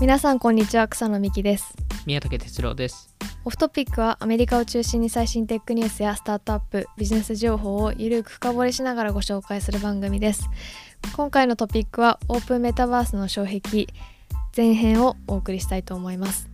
[0.00, 1.74] 皆さんこんにちは草野美希です。
[2.06, 3.12] 宮武哲郎です。
[3.44, 10.48] オフトピックはアメリカを中心に最新テックニュースやスタートアップビジネス情報をゆるく深掘りしながらご紹介する番組です。
[11.16, 13.88] 今回のトピックはオープンメタバースの障壁
[14.56, 16.48] 前編をお送りしたいと思います。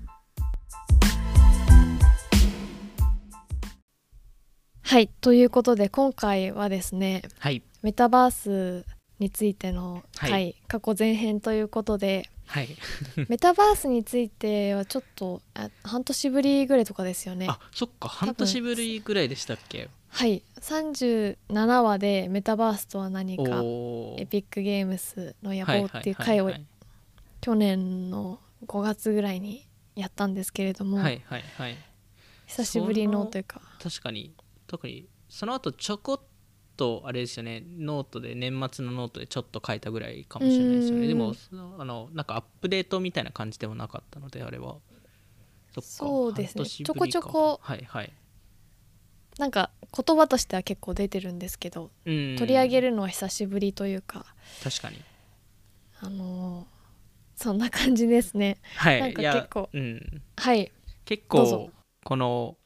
[4.81, 7.63] はいということで今回はですねはい。
[7.83, 8.87] メタバース
[9.19, 12.77] についての回、はい過去前編ということではい。
[13.29, 17.47] メタバースについてはちょっとあ半年ぶりぐらいとかですよね。
[17.49, 18.09] あそっか。
[18.09, 19.89] 半年ぶりぐらいでしたっけ？
[20.09, 20.43] はい。
[20.61, 26.67] 37話でメタバースとは何かおエピックゲームスの野はい望っていう回をはい
[27.41, 29.67] 去年の5月ぐらいに
[29.97, 31.77] やったんですけれども、はいはいはい。
[32.47, 33.61] 久しぶりのというか。
[33.83, 34.33] 確かに。
[34.67, 36.21] 特にその後ちょこっ
[36.77, 37.63] とあれですよね。
[37.79, 41.01] ノートで年末のノートでちょっと書いたぐらいかもしれないですようん。
[41.03, 41.35] ねでも
[41.79, 44.77] あのなんかアップデートみたいな感じでもなかったのであれは。
[45.81, 46.65] そうですね。
[46.65, 47.59] ちょこちょこ。
[47.63, 48.13] はいはい。
[49.39, 52.37] なんか言葉としては結構出てるんですけどうん。
[52.39, 54.25] 取り上げるのは久しぶりというか
[54.63, 54.97] 確かに。
[56.01, 56.75] あのー
[57.37, 58.59] そんな感じですね。
[58.77, 59.01] はい。
[59.01, 59.69] なんか結構。
[59.73, 60.23] うん。
[60.37, 60.71] はい。
[61.05, 61.71] 結構
[62.05, 62.57] この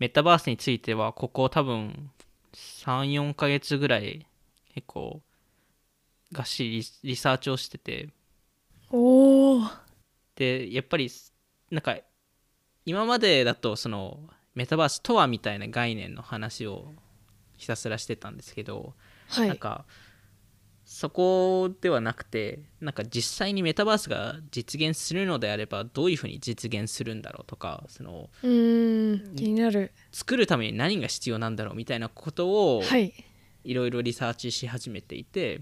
[0.00, 2.10] メタバースについてはここ多分
[2.88, 4.26] 34ヶ月ぐらい
[4.74, 5.20] 結構
[6.32, 8.08] がっしりリリサーチをしてて。
[8.90, 9.62] おお
[10.34, 11.10] でやっぱり
[11.70, 11.98] なんか
[12.86, 14.20] 今までだとその
[14.54, 16.94] メタバースとはみたいな概念の話を
[17.58, 18.94] ひたすらしてたんですけど、
[19.28, 19.48] はい。
[19.48, 19.84] なんか
[20.90, 29.92] そこではなくてなんか実際にメタバースが実現するのであればどういうふうに実現するんだろうとかそのうーん気になる。
[30.12, 33.12] 作るために何が必要なんだろうみたいなことをはい。
[33.64, 35.60] いろいろリサーチし始めていて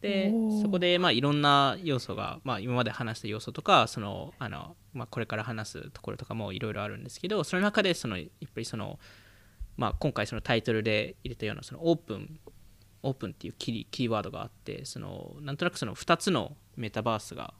[0.00, 8.98] でそこでまあいろんな要素が、まあ、今まで話した要素とかそのあの、まあ、これから話すところとかもいろいろあるんですけどその中でそのやっぱりその、
[9.76, 12.40] まあ、今回そのタイトルで入れたようなそのオープン
[13.06, 17.54] オープンっていうキーキーワードがあってそのなんとなくその2つのメタバースが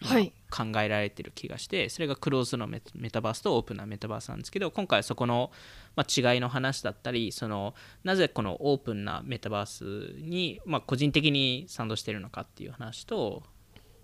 [0.00, 5.50] 今はい考えられてる気がしてそれがクローズドのメメタバースとオープンなメタバースなんですけど今回はそこの、
[5.94, 13.42] まあ、違いの話だったりそのなぜこのオープンなメタバースに、まあ、個人的に賛同しているのかっていう話と、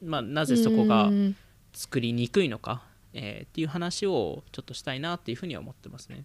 [0.02, 1.10] まあ、なぜそこが
[1.72, 2.82] 作りにくいのか、
[3.14, 6.24] えーっていう話をちょっとしたいなっていうふうには思ってますね。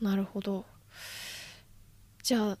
[0.00, 0.66] なるほど
[2.22, 2.58] じゃあはい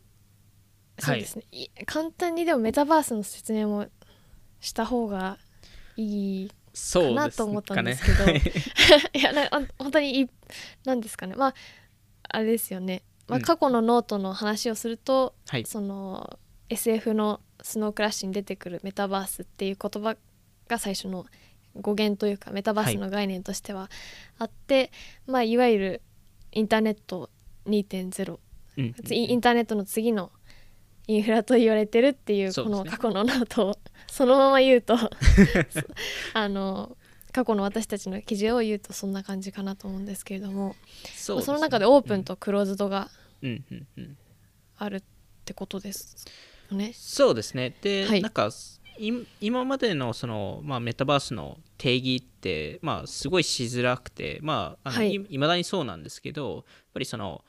[0.98, 3.86] そうですね、い簡単にでもメタバースの説明も
[4.60, 5.38] した方が
[5.96, 6.50] いい
[6.92, 8.18] かなと思ったんですけど。
[8.18, 8.42] かね。
[9.14, 10.30] いやなあ本当にいい
[10.84, 11.34] なんですかね。
[11.34, 11.54] まあ
[12.28, 13.42] あれですよね、まあ、うん。
[13.42, 15.64] 過去のノートの話をすると、はい。
[15.64, 20.16] その SF のスノークラッシュに出てくるメタバースっていう言葉
[20.68, 21.26] が最初の
[21.74, 23.90] 語源というかメタバースの概念としては
[24.38, 24.90] あって、
[25.26, 26.02] まあいわゆる
[26.52, 27.30] インターネット
[27.66, 28.38] 2.0
[28.78, 28.94] うん。
[29.10, 30.30] イインターネットの次の
[31.08, 33.78] インフラと言われてるっていうこの過去のノートを
[34.10, 34.96] そのまま言うと
[36.34, 36.96] あの
[37.32, 40.74] 過去の私たちの記事を言うとそんな感じかなと思うんですけれども
[41.14, 43.10] そまあその中でオープンとクローズドが
[44.78, 45.02] あるっ
[45.44, 46.26] てことです
[46.70, 46.92] よね。
[46.94, 47.76] そうですね。
[47.80, 48.22] で、はい。
[48.22, 48.50] なんか
[48.98, 55.14] い今までのその、まあ、メタバースの定義って、まあ、すごいしづらくてまああの、はい。
[55.14, 57.44] いまだにそうなんですけどやっぱりその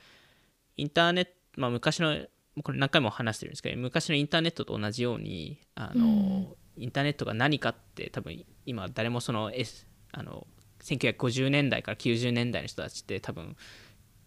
[0.76, 2.18] インターネット、まあ、昔の
[2.64, 10.48] これ何回も話してるんですけど昔のインターネットと同じようにあの、インターネットが何かって多分今誰もその,、S、あの
[10.82, 13.56] 1950年代から90年代の人たちって多分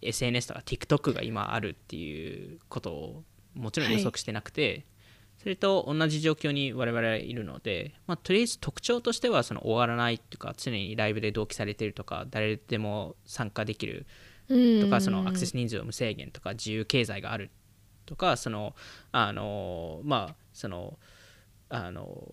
[0.02, 3.24] SNS とか TikTok が今あるっていうことを
[3.54, 4.86] もちろん予測してなくて、
[5.42, 14.06] それと同じ状況に我々はいるので、まあ、とりあえず特徴としてはその終わらないというか常にライブで同期されているとか誰でも参加できる
[14.48, 14.80] うん。
[14.82, 17.50] とかそのアクセス人数を無制限とか自由経済がある
[18.10, 18.74] とかその
[19.12, 20.98] あのまあその
[21.68, 22.26] あの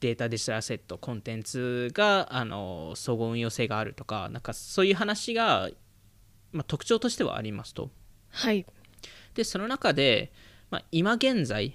[0.00, 5.70] データデジタルアセットコンテンツがあの総合運用性があるとかなんかそういう話が、
[6.52, 7.90] まあ、特徴としてはありますと。
[8.28, 8.66] はい
[9.34, 10.32] でその中で、
[10.70, 11.74] まあ、今現在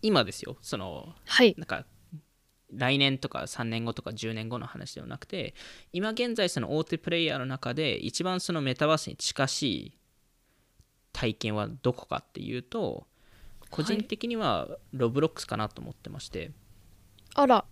[0.00, 1.84] 今ですよそのはいなんか
[2.72, 5.54] 来年とか3年後とか10年後の話ではなくて
[5.92, 9.97] 今現在その大手プレイヤーの中で一番そのメタバースに近しい
[11.18, 13.08] 体験はどこかっていうと
[13.70, 16.52] 個人的にはロブロックスかなと思ってまして、
[17.34, 17.64] あら、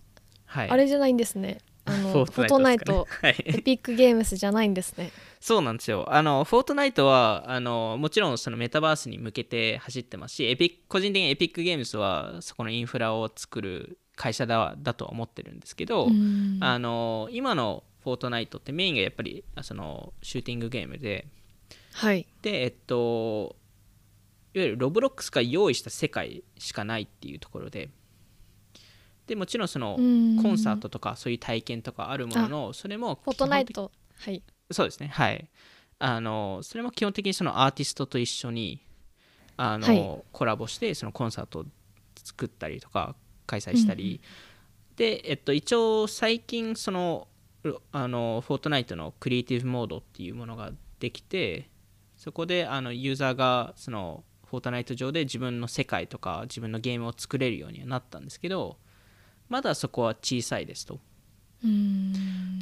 [0.45, 1.59] はい、あれじゃないんですね。
[1.85, 3.29] あの フォートナイトね。
[3.29, 3.43] はい。
[3.45, 5.11] エピックゲームスじゃないんですね。
[5.39, 6.05] そうなんですよ。
[6.13, 16.57] あの、フォートナイトは、あの、もちろんそのメタバースに向けて走ってますし、エピ個人的にエピックゲームズはそこのインフラを作る会社だだとは思ってるんですけど、うん。
[16.59, 21.27] あの今のフォートナイトってメインがやっぱりそのシューティングゲームで
[21.97, 22.27] はい。
[22.43, 23.55] でえっと
[24.53, 27.89] いわゆるロブロックスが用意した世界しかないっていうところで。
[29.25, 30.41] でもちろんそのうん。
[30.41, 33.91] コンサートとかそういう体験とかあるもののそれもフォートナイト。
[34.19, 34.43] はい。
[34.69, 35.07] 的そうですね。
[35.07, 35.49] はい。
[35.97, 38.85] あのそれも基本的にそのアーティストと一緒に
[39.57, 40.23] あの、はい。
[40.31, 41.65] コラボしてそのコンサートを
[42.23, 43.15] 作ったりとか
[43.47, 44.21] 開催したり、
[44.97, 47.27] で、えっと、一応最近その
[47.91, 51.69] あのフォートナイトのクリエイティブモードっていうものができて
[52.27, 58.79] そこであのユーザーがそのフォートナイト上で自分の世界とか自分のゲームを作れるようにはなったんですけど
[59.47, 60.99] まだそこは小さいですと。
[61.63, 62.13] うん。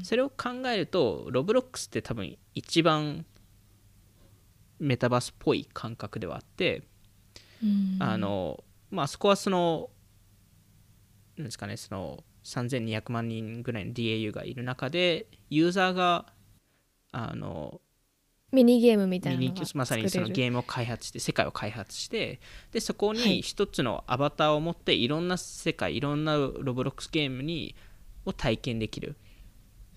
[0.04, 3.26] それを考えるとロブロックスって多分一番
[4.78, 6.84] メタバースっぽい感覚ではあって、
[7.64, 7.98] うん。
[8.00, 9.90] あのまあそこはその
[11.38, 16.28] なんですかねその3200万人ぐらいの DAU がいる中でユーザーが
[17.12, 17.82] あの
[18.52, 22.40] ミニゲームみたいなまさにそのゲームを開発して世界を開発して
[22.72, 23.18] でそこはい。
[23.18, 27.76] に一つのアバターを持っていろんな世界いろんなロブロックスゲームに
[28.26, 29.16] を体験できる。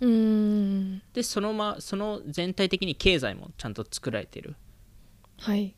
[0.00, 1.02] うん。
[1.12, 4.56] でその,、ま、その全体的に経済もちゃんと作られている。
[5.38, 5.74] はい。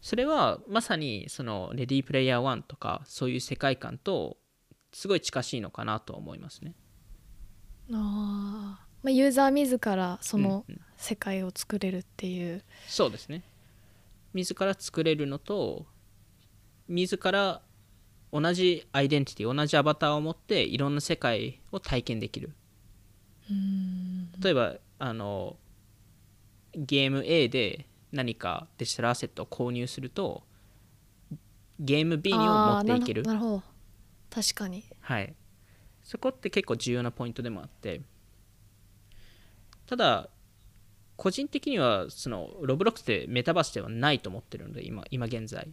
[0.00, 4.36] それはまさにそのレディープレイヤー1とかそういう世界観と
[4.92, 6.74] すごい近しいのかなと思いますね。
[7.92, 13.42] あー、まあ、ユーザー自らそのうんうん世界を作れるっていう、そうですね。
[14.32, 15.84] 自ら作れるのと
[16.88, 17.60] 自ら
[18.32, 22.52] 同じアイデンティティ同じアバターを持っていろんな世界を体験できる。
[23.50, 24.32] うん。
[24.40, 25.56] 例えばあの
[26.74, 30.42] ゲーム A で何かデジタルアセットを購入すると
[31.78, 33.22] ゲーム B にも持っていける。
[33.24, 33.62] なるほど。
[34.30, 34.84] 確かに。
[35.00, 35.34] はい、
[36.02, 38.00] そこって結構重要なポイントでもあって。
[39.86, 40.30] ただ
[41.16, 45.68] 個人的にはそのロブロックスってメタバースではないと思ってるので今今現在。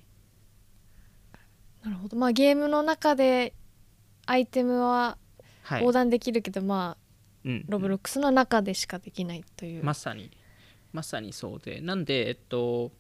[1.84, 2.18] なるほど。
[2.18, 3.54] まあゲームの中で
[4.26, 5.18] アイテムは
[5.64, 5.82] はい。
[5.82, 7.02] 横断できるけど、まあ
[7.44, 10.30] うんロブロックスの中でしかできないという、まさに
[10.94, 11.82] まさにそうで。
[11.82, 12.92] なんでえっと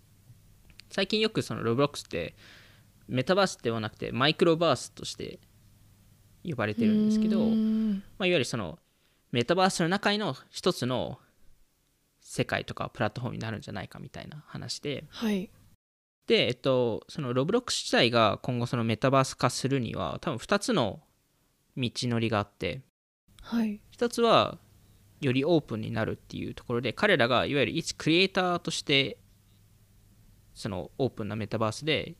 [0.89, 2.35] 最近よくそのロブロックスって
[3.07, 5.39] メタバースではなくてマイクロバースとして
[6.43, 8.03] 呼ばれてるんですけど、うまん。
[8.19, 8.79] あ、いわゆるその
[9.31, 11.19] メタバースの中の一つの
[12.31, 15.03] 世界とかプラットフォームになるんじゃないかみたいな話で。
[15.09, 15.49] はい。
[16.27, 21.01] で、えっと、そのロブロックス自体が今後そのメタバース化するには多分2つの
[21.75, 22.83] 道のりがあって。
[23.41, 23.81] はい。
[23.97, 24.59] 1つは
[25.19, 29.17] よりオープンになるっていうところで彼らがいわゆる一クリエイターとして
[30.53, 32.15] そのオープンなメタバースで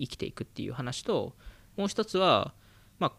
[0.00, 1.36] 生きていくっていう話と
[1.76, 2.54] もう一つは
[2.98, 3.12] まあ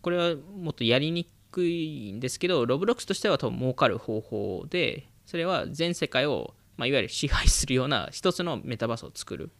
[0.00, 9.52] これはもっとやりにくいんですけどロブロックスとしては多分儲かる方法でそれは全世界を、まあ、いわゆる支配するような一つのメタバースを作る。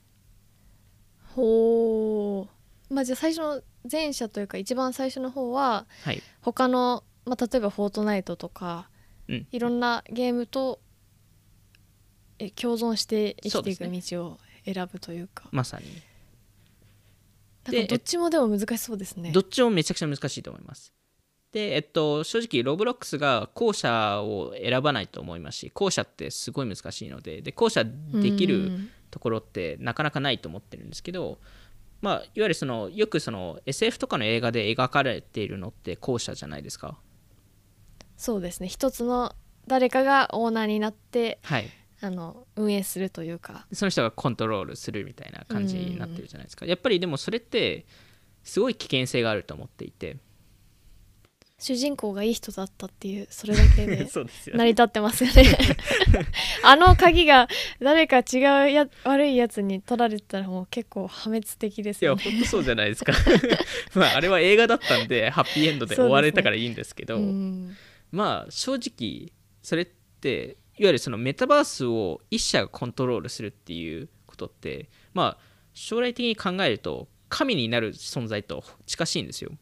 [1.36, 2.48] ほ
[2.90, 2.92] う。
[2.92, 8.90] まあじゃあ最初の前者というか一番最初の方ははい、他の、まあ、例えば「フォートナイト」とか
[9.28, 10.80] うん、いろんなゲームと
[12.40, 15.48] え共存して生きていく道を選ぶというか。
[15.52, 15.84] まさに。
[17.72, 19.30] なんかどっちもでも難しそうですね。
[19.30, 20.92] どっちもめちゃくちゃ難しいと思います。
[21.52, 27.90] で、えっと、正直、ロブロックスが後者を選ばないと思いますし、後者ってすごい難しいので、で後者で
[28.36, 31.38] きうるんところってなかなかないと思ってるんですけど、
[32.00, 36.96] まあ、いわゆるそのよくその SF とかの映画で描かれているのって後者じゃないですか？
[38.16, 39.34] そうですね一つの
[39.66, 41.68] 誰かがオーナーになってはい。
[42.02, 46.64] あの運営するというかその人がコントロールするみたいな感じになってるじゃないですか。
[46.64, 47.84] やっぱりでもそれって
[48.42, 50.16] すごい危険性があると思っていて。
[51.60, 54.08] 主人公がいい人だったっていうそれだけで
[54.54, 55.44] 成り立ってますよね。
[56.64, 57.48] あの鍵が
[57.80, 63.12] 誰か違うや悪いやつに取られてたらもう結構破滅的ですいやよね本当そうじゃないですか。
[63.94, 67.76] まああれは映画だったんでハッピーエンドで終われたからいいんですけどうん。
[68.10, 69.30] まあ正直
[69.62, 79.52] それっていわゆるそのメタバースを一社がコントロールするっていうことってまあ将来的に考えると神になる存在と近しいんですよ。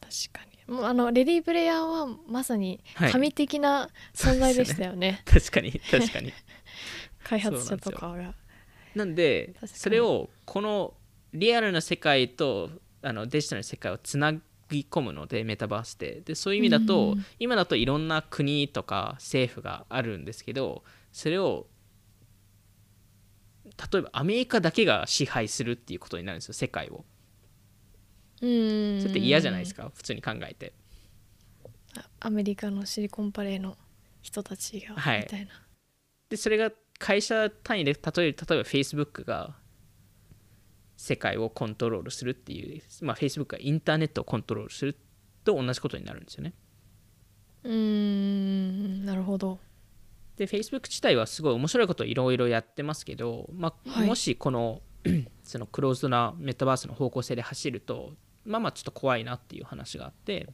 [0.00, 3.12] 確かにあのレディープレイヤーはまさにはい。
[3.12, 6.32] 神的な存在でしたよね, 確かに確かに。
[7.24, 8.34] 開発者とかが。
[8.94, 10.94] なんでそれをこの
[11.32, 12.70] リアルな世界と
[13.02, 21.66] あのデジタルな世界をつなぎ込むのでメタバースってでそういう意味だと、うん今だといろんな国とか政府があるんですけどそれを
[23.64, 26.96] 例えばアメリカだけが支配するっていうことになるんですよ世界を。
[26.96, 27.04] うん
[28.40, 29.90] それって嫌じゃないですか？
[29.94, 30.72] 普通に考えて。
[31.96, 33.76] あアメリカのシリコンバレーの
[34.22, 35.20] 人たちが、はい。
[35.20, 35.50] みたいな。
[36.28, 39.56] でそれが会社単位で例え例えば Facebook が
[40.96, 44.96] 世界をコントロールするっていう、まあ、Facebook がインターネットをコントロールする
[45.44, 46.52] と同じことになるんですよね。
[47.64, 49.58] うーんなるほど。
[50.36, 54.06] で Facebook 自体はすごい面白いことをいろいろやってますけど、まあはい。
[54.06, 54.82] もしこの
[55.42, 58.12] そのクローズドなメタバースの方向性で走ると
[58.44, 60.48] まあまあちょっと怖いなっていう話があって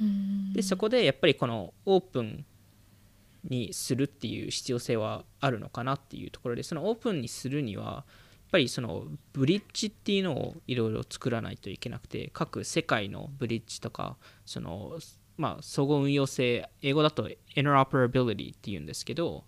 [0.00, 0.52] うん。
[0.52, 2.44] でそこでやっぱりこのオープン
[3.44, 8.04] にするっていう必要性はあるのかなっていうところでそのオープンにするにはやっ
[8.52, 14.98] ぱりそのブリッジっていうのをいろいろ作らないといけなくて各世界のブリッジとかその
[15.36, 19.44] まあ総合運用性英語だと interoperability っていうんですけど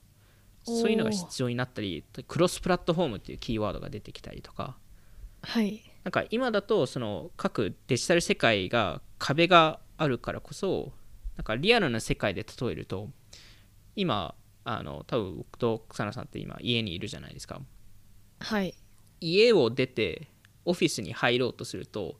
[0.65, 4.77] そういうのが必要になったりクロスプラットフォームっていうキーワードが出てきたりとか。
[5.43, 10.93] はいなんか今だとその各デジタル世界が壁があるからこそ
[11.37, 13.09] なんかリアルな世界で例えると
[13.95, 17.61] 今あの多分僕と草野さんって今家にいるじゃないですか。
[18.41, 18.75] はい。
[19.21, 20.29] 家を出て
[20.65, 22.17] オフィスに入ろうとすると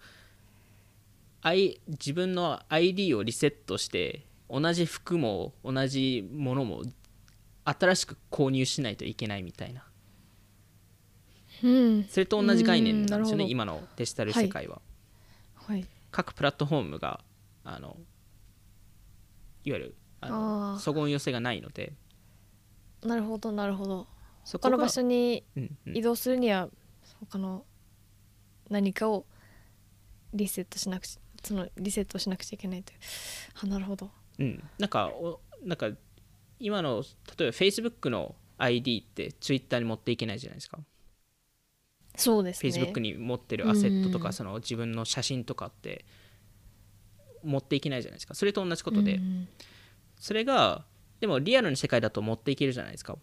[1.89, 6.83] 自分の ID をリセットして同じ服も同じものも
[7.65, 9.85] 新しく購入しないといけないみたいな
[11.63, 12.05] うん。
[12.05, 14.81] それと同じ概念なんですよね今のデジタル世界は、
[15.55, 15.87] はい。
[16.11, 17.21] 各プラットフォームが
[17.65, 17.97] あの
[19.65, 20.79] いわゆるあのあー。
[20.79, 21.93] 総合運用性がないので。
[23.05, 24.07] なるほどなるほど。
[24.45, 25.97] そこの場所にうんうん。
[25.97, 26.69] 移動するには
[27.21, 27.65] 他の
[28.69, 29.27] 何かを
[30.35, 32.99] リセットしなくちそのリセットしなくちゃいけないという。
[33.65, 34.11] あなるほど。
[34.39, 35.91] うん、なんかおなんか
[36.59, 37.03] 今の
[37.39, 40.79] 例えば Facebook の ID って Twitter に持っていけないじゃないですか、
[42.17, 42.71] そうですね。
[42.71, 44.25] Facebook に持ってるアセットとうん。
[44.25, 46.05] かその自分の写真とかって
[47.43, 48.35] 持っていけないじゃないですか。
[48.35, 49.49] それと同じことで、うん
[50.19, 50.85] それが
[51.19, 53.19] でもリアルな世界だと持っていけるじゃないですか。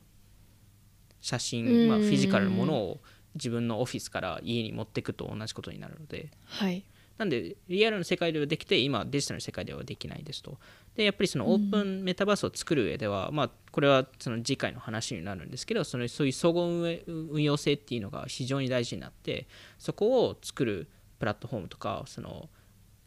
[1.21, 2.99] 写真、まあ、うんフィジカルのものを
[3.35, 6.29] 自分のオフィスから家に持っていくと同じことになるので。
[6.45, 6.83] はい
[7.19, 10.57] なんでリアルな世界ではできて今デジタルの世界ではできないですと。
[10.95, 19.47] でやっぱりそのオープンメタバースを作る上では、まあこれはその次回の話になるんですけどそのそういう総合運営運用性っていうのが非常に大事になって
[19.77, 22.49] そこを作るプラットフォームとかその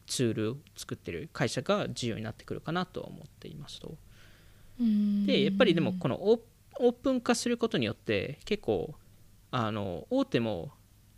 [0.07, 3.97] ツールを作ってる会社が重要になってくるかなと思っていますと。
[4.78, 5.25] うん。
[5.25, 6.40] でやっぱりでもこのオー
[6.81, 8.95] オープン化することによって結構
[9.50, 10.73] あの大手も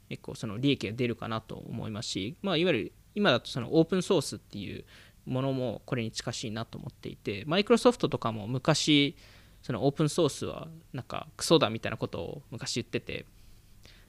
[0.09, 4.85] 結構その利益が出るかなと思いますし、まあ、いわゆる今だとそのオープンソースっていう
[5.27, 9.17] ものもこれに近しいなと思っていてマイクロソフトとかも昔
[9.63, 13.25] そのオープンソースはなんかクソだみたいなことを昔言ってて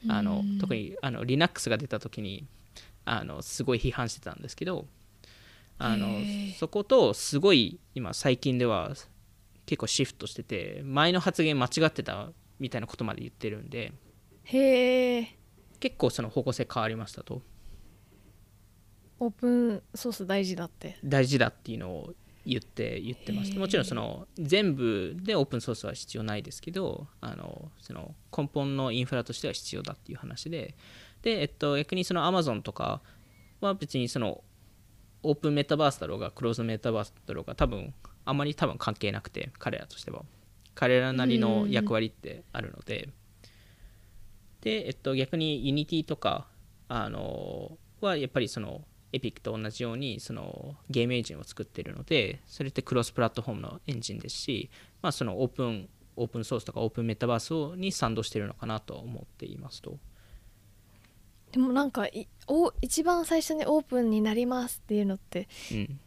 [0.09, 2.45] あの特にあの Linux が出た時に
[3.05, 4.85] あのすごい批判してたんですけど
[5.77, 6.07] あの
[6.57, 8.91] そことすごい今最近では
[9.65, 13.91] 結構シフトしてて前の発言間違ってたみたいなことまで言ってるんで
[14.43, 15.37] へえ
[15.79, 17.41] 結構その方向性変わりましたと。
[19.19, 20.97] オープンソース大事だって。
[21.03, 22.13] 大事だっていうのを
[22.45, 23.59] 言って言ってますへー。
[23.59, 30.75] もちろんその全部でオープンソースは必要ないですけどあのその根本のインフラとしては必要だっていう話で。
[31.21, 33.01] で、えっと、逆にその Amazon とか
[33.61, 34.43] は別にその
[35.23, 37.93] オープンメタバースだろうがクローズメタバースだろうが多分
[38.25, 40.23] あんまり多分関係なくて彼らとしては。
[40.75, 43.09] 彼らなりの役割ってあるので
[44.65, 46.47] で、えっと、逆に Unity とか
[46.87, 48.81] あのはやっぱりその
[49.13, 54.71] エピックと同じようにそのゲームエンジンを作っているのでそれってクロスプラットフォームのエンジンですし、
[55.03, 59.99] まあ、そのオープンオープンソースとかオープンメタバースをに賛同しているのかなと思っていますと。
[61.51, 65.99] でもなんかいお一番最初にオープンになりますっていうのってうん、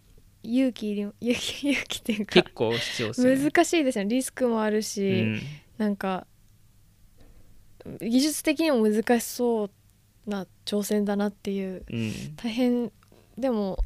[0.43, 3.51] 勇気 勇気勇気っていうか結構必要ですよね。
[3.51, 5.43] 難しいですよねリスクもあるし、うん
[5.79, 6.27] なんか
[8.01, 9.71] 技術的にも難しそう
[10.31, 11.85] な挑戦だなっていう。
[11.91, 12.37] うん。
[12.37, 12.93] 大変。
[13.37, 13.79] でも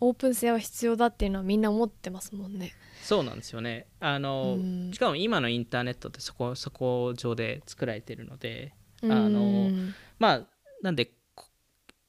[0.00, 2.72] オープン性は必要だっていうのはみんな思ってますもんね。
[3.02, 3.86] そうなんですよね。
[4.00, 4.90] あのうん。
[4.92, 9.70] しかも今のインターネットってそこそこ上で作られているのでああの
[10.18, 10.46] まあ
[10.82, 11.46] なんでこ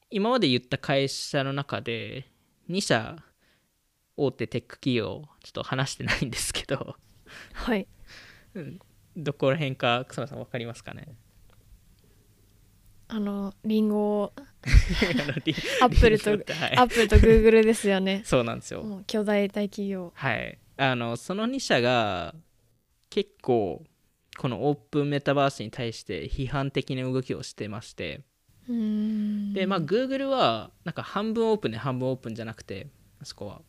[0.10, 2.30] 今まで言った会社の中で
[2.70, 3.18] 2社
[4.16, 6.96] 大手テック企業ちょっと話してないんですけど。
[7.54, 7.88] はい
[9.18, 11.08] どこら辺か草野さん分かりますかね？
[13.10, 14.34] あのリンゴ
[15.82, 16.76] アップルとはい。
[16.78, 18.22] アップルとグーグルですよね。
[18.26, 20.12] そうなんですよ、巨大大企業。
[20.16, 20.60] はい。
[20.78, 22.36] あのその2社が
[23.10, 23.84] 結構
[24.38, 28.22] このオープンメタバースに対して批判的な動きをしてまして。
[28.70, 29.54] うん。
[29.54, 32.88] でまあ Google はなんか半分オープンで半分オープンじゃなくて
[33.20, 33.62] あそこは。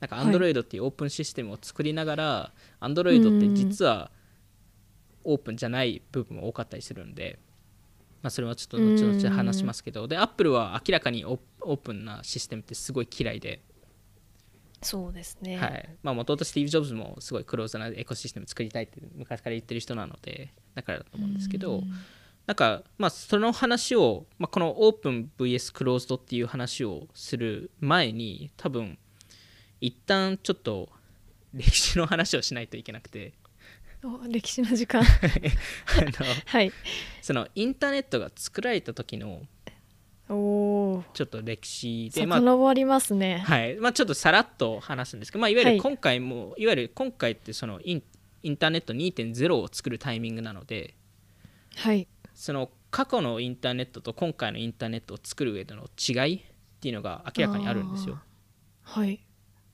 [0.00, 4.10] なんかはい Android っていうオープンシステムを作りながら、Android って実は
[5.24, 7.38] オープンじゃない部分も多かったりするんで、
[8.22, 13.62] まあ、それはちょっと後々話しますけどで Apple は明らかにオープンなシステムってすごい嫌いで、
[14.82, 15.56] そうですね。
[15.56, 15.88] はい。
[16.02, 21.82] まあ、もともとスティーブ・ジョブズもすごいクローズなエコシステム作りたいって昔から言ってる人なのでだからだと思うんですけど、
[22.46, 28.98] なんかまあその話を、まあ、このオープン VS クローズドっていう話をする前に多分
[29.80, 30.88] 一旦ちょっと
[31.54, 33.41] 歴史の話をしないといけなくてお
[34.28, 35.02] 歴史の時間。
[35.02, 36.12] あの
[36.46, 36.72] はい。
[37.20, 39.42] そのインターネットが作られた時の
[40.28, 43.38] おおちょっと歴史で、まあ遡りますね。
[43.38, 43.76] はい。
[43.76, 45.76] まあ、ちょっとさらっと話すんですけど、まあ、いわゆはい。
[45.76, 48.02] る今回も、い、わゆる今回ってそのイン
[48.42, 50.94] インターネット2.0を作るタイミングなので
[51.76, 52.08] はい。
[52.34, 56.40] その過去のインターネットと今回のインターネットを作る上での違いっ
[56.80, 58.20] ていうのが明らかにあるんですよ。
[58.82, 59.24] はい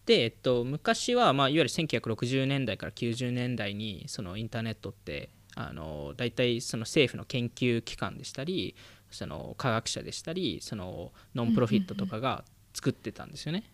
[0.08, 8.74] で、えっと、昔は、まあ、いわゆる1960年代から90年代にそのインターネットってあの大体その政府の研究機関でしたり
[9.10, 13.64] その科学者でしたりそのノンプロフィットとかが作ってたんですよね。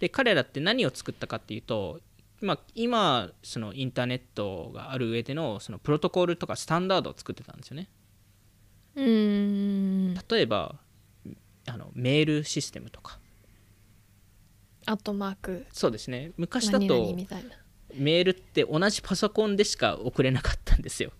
[0.00, 2.00] で彼らって何を作ったかっていうと、
[2.40, 7.90] まあ、今そのインターネットがある上でのそのプロトコルとかスタンダードを作ってたんですよね。
[8.94, 10.76] うーん例えば
[11.66, 13.18] あのメールシステムとか
[14.90, 15.66] アットマーク。
[15.72, 16.32] そうですね。
[16.36, 17.14] 昔だ何と
[17.94, 21.12] メールって同じパソコンでしか送れなかったんですよ。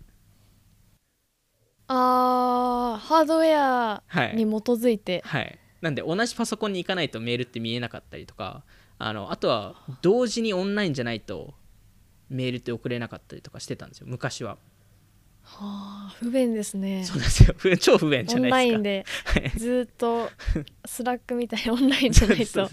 [1.87, 4.35] あーハードウェアはい。
[4.37, 5.59] に基づいて、はい。
[5.81, 8.65] なんで同じパソコンに行かないとメールって見えなかったりとか
[8.99, 11.55] あのあとは同時にオンラインじゃないと
[12.29, 14.07] メールって送れなかったりとかしてたんですよ。
[14.09, 14.59] 昔は
[15.59, 17.05] はあ不便ですね。
[17.05, 17.55] そうなんですよ。
[17.57, 19.35] 不超不便じオンゃないですか。
[19.35, 20.31] ラインでずーっと
[20.85, 22.69] スラックみたいなオンラインじゃないと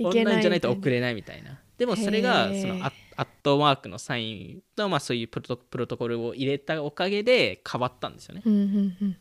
[0.00, 1.58] オンラインじゃないと送れないみたいな。
[1.76, 2.90] でもそれがそのア
[3.22, 8.42] ットマークのサインと、まあ、そういうプロトプロトコルを入れたおかげで変わったんですよね。
[8.44, 9.16] うんうんうん。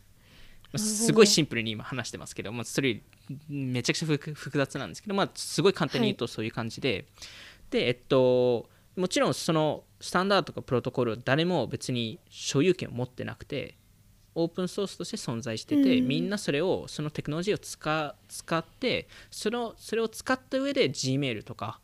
[0.73, 3.01] どすごいシンプルに今話してますけど、まあ、それ
[3.47, 7.06] めちゃくちゃ複複雑なんですけど、まあ、すごい簡単に言うとそういう感じで、
[7.69, 13.77] でえっともちろんそのスタンダードとかプロトコルを誰も別に所有権を持ってなくて
[14.36, 16.07] オープンソースとして存在してて、うん。
[16.07, 21.79] みんなそれをそのテクノロジーを使使ってそのそれを使った上で Gmail とか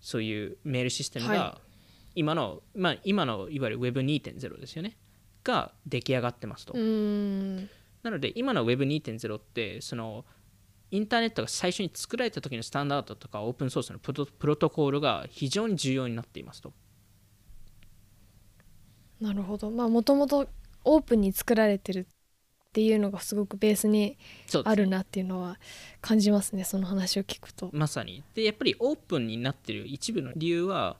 [0.00, 1.60] そういうメールシステムはが
[2.14, 4.96] 今の、まあ、今のいわゆる Web2.0 ですよね
[5.42, 6.74] が出来上がってますと。
[6.74, 10.24] なので今の Web2.0 ってその
[10.90, 14.12] インターネットが最初に作られた時のスタンダードとかオープンソースのプ
[14.46, 16.72] ロトコルが非常に重要になっていますと。
[19.20, 20.48] なるほどまあもともと
[20.84, 22.06] オープンに作られてるっ
[22.74, 24.18] ていうのがすごくベースに
[24.64, 25.58] あるなっていうのは
[26.00, 28.22] 感じますねその話を聞くとまさに。
[28.34, 30.96] でやっぱりオープンになってる一部の理由はやっ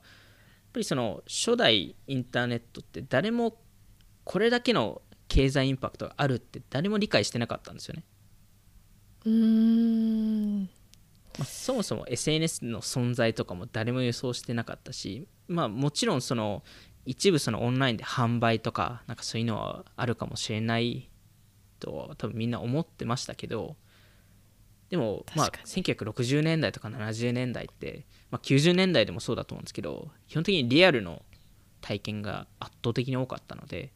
[0.73, 3.57] ぱりその初代インターネットって誰も
[4.23, 8.03] これだけの経済インパクトがあるって誰も理解してなかったんですよね。
[9.25, 10.69] うーん。
[11.37, 16.63] まあ、そもそも SNS の存在とかも誰も予想してなかったし、まあ、もちろんその
[17.05, 21.09] 一部そのオンラインで販売とかなんかそういうのはあるかもしれない
[21.79, 23.75] と多分みんな思ってましたけど
[24.89, 31.21] でもまあ確か1960年代とか70年代って、まあ、90年代でもそうだと思うんですけど基本的にリアルの
[31.81, 33.91] 体験が圧倒的に多かったので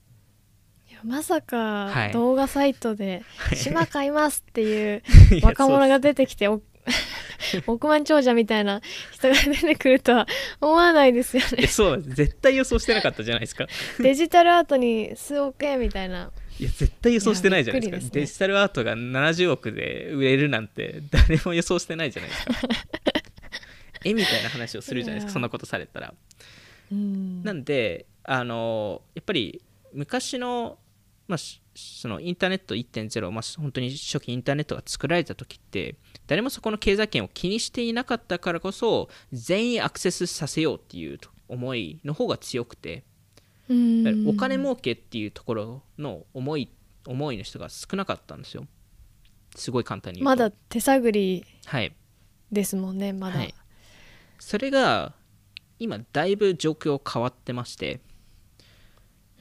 [1.04, 1.44] まさはい。
[1.44, 3.24] か動画サイトで
[3.56, 5.04] 「島買います」っていう
[5.44, 6.62] 若者が出てきてお
[7.68, 8.82] 億万長者みたいな
[9.12, 10.28] 人が出てくるとは
[10.62, 12.16] 思わないですよえねそうなんです。
[12.16, 13.68] 絶対予想してなかったじゃないですか。
[14.00, 16.32] デジタルアートに数億円みたいな。
[16.60, 18.04] いや絶対予想してないじゃないですか。
[18.04, 18.10] ね。
[18.22, 22.52] デジタルアートが70億で売れるなんて誰も予想してないじゃないですか。
[24.04, 25.34] 絵みたいな話をするじゃないですか。
[25.34, 26.14] そんなことされたら。
[26.92, 27.44] うん。
[27.44, 29.62] なんであのやっぱり
[29.94, 30.78] 昔の,、
[31.30, 43.04] まあ、しそのインターネット1.0、まあ、本当に初期インターネットが作られた時って誰もそこの経済圏を気にしていなかったからこそ全員アクセスさせようっていう思いの方が強くて
[43.70, 46.70] お金儲けっていうところの思い
[47.06, 48.66] 思いの人が少なかったんですよ。
[49.56, 51.96] すごい簡単にまだ手探りはい。
[52.52, 53.54] ですもんねまだ、はい。
[54.40, 55.14] それが
[55.78, 58.00] 今だいぶ状況変わってまして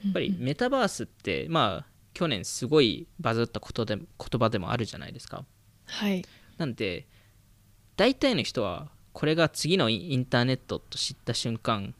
[0.03, 4.05] やっぱりメタバースってまあ去年すごいバズったことで言
[4.39, 5.45] 葉でもあるじゃないですか。
[5.85, 6.23] はい。
[6.57, 7.07] なんで
[7.95, 11.93] 大体の人はこれが次のインターネットと知った瞬間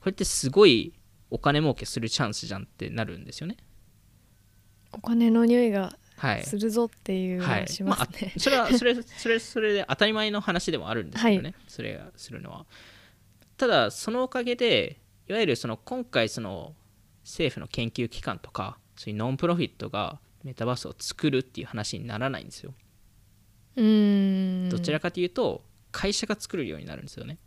[0.00, 0.92] これってすごい
[1.30, 3.56] お金儲けするチャンスじゃんってなるんですよね。
[4.92, 6.44] お金の匂いがはい。
[6.44, 7.68] するぞっていうのははい。
[7.68, 12.66] しますまね、あ、それは それそれそれで当たり前の話でもあるんですけどね、それがするのは。
[13.56, 16.74] ただそのおかげでいわゆるその今回その
[17.24, 22.74] 政府の研究機関とかそういうノンプロフィットがメタバースを作るっていう話にならないんですよ。
[23.76, 24.68] うーん。
[24.68, 27.38] どちらかというと会社が作るようになるんですよね。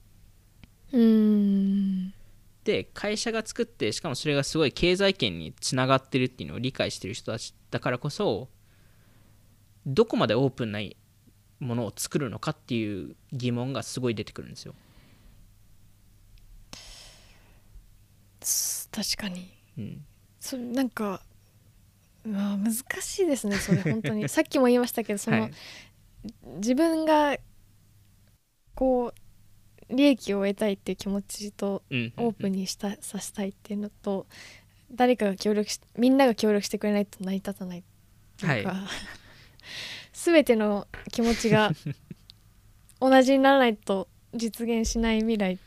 [0.92, 2.14] うーん。
[2.64, 8.50] で会社が作ってしかもそれがすごい経済圏につながってるっていうのを理解してる人たちだからこそ
[9.86, 10.80] どこまでオープンな
[11.60, 14.74] ものを作るのかっていう疑問がすごい出てくるんですよ。
[18.42, 20.06] す確かにうん。
[20.40, 21.22] それなんか
[22.26, 24.28] まあ難しいですねそれ本当に。
[24.30, 25.52] さっきも言いましたけどその、はい。
[26.58, 27.38] 自分が
[28.74, 29.14] こ
[29.90, 34.26] う利益を得たいっていう気持ちとうんオープンにしたさせたいっていうのと
[34.92, 37.84] 誰かが協力しみんなが協力してくれないと成り立たないっ
[38.38, 38.88] ていうか、は
[40.14, 41.72] 全ての気持ちが
[43.00, 45.60] 同じにならないと実現しない未来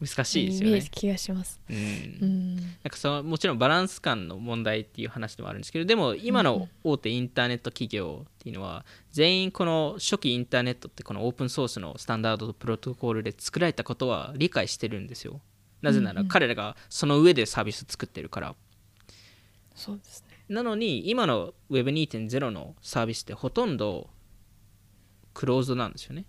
[0.00, 0.88] 難しいですよね。
[0.90, 1.60] 気がします。
[1.70, 1.76] うん。
[1.76, 2.56] うん。
[2.56, 15.40] なんかそのもちろんバランス感の問題っていう話でもあるんですけどでも今の大手インターネット企業っていうのは全員この初期インターネットってこのオープンソースのスタンダードとプロトコルで作られたことは理解してるんですよ。
[15.80, 18.54] なぜなら彼らがその上でサービス作ってるから。
[19.74, 24.10] そうですねなのに今の Web2.0 のサービスってほとんど
[25.32, 26.26] クローズドなんですよね。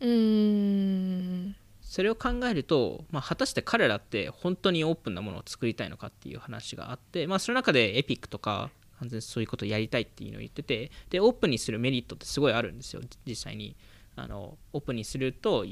[0.00, 1.56] うーん
[1.94, 13.76] それを考えると、まあ、果たして彼らって本当にオープンなものを作りたいのかっていう話があって、まあ、その中でエピックとか完全にそういうことをやりたいっていうのを言っててでオープンにするメリットってすごいあるんですよ実際に。
[14.16, 15.64] あのオープンにすると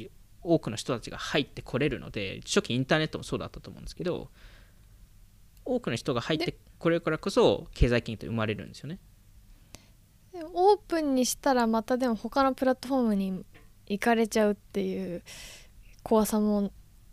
[0.43, 4.31] 多くの人たちが入ってこれるので初期インターネットもそうだったと思うんですけど
[5.65, 9.01] 多くの人が入ってこれるからこそ経済圏って生まれるんですよね。
[10.55, 13.45] オープンにしたらまたでも他のプラットフォームに
[13.89, 15.23] 行かれちゃうっていう
[16.03, 16.73] 怖さも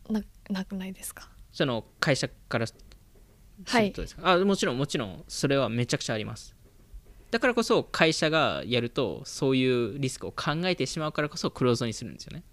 [0.09, 1.29] ななくないですか？
[1.51, 6.55] その会社からするとですか、あもちろんもちろんそれはめちゃくちゃあります。
[7.31, 12.43] だからこそ会社がやるとそういうリスクを考えてしまうからこそクローズドにするんですよね。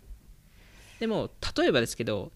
[1.01, 2.33] でも例えばですけど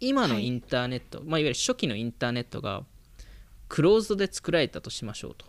[0.00, 2.84] 今のインターネット、いまあ、いわゆる初期のインターネットが
[3.68, 5.46] クローズドで作られたとしましょうと。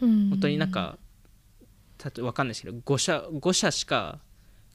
[0.00, 0.98] 本本当になんか
[1.96, 4.20] たとわかんないですけど5社 ,5 社しか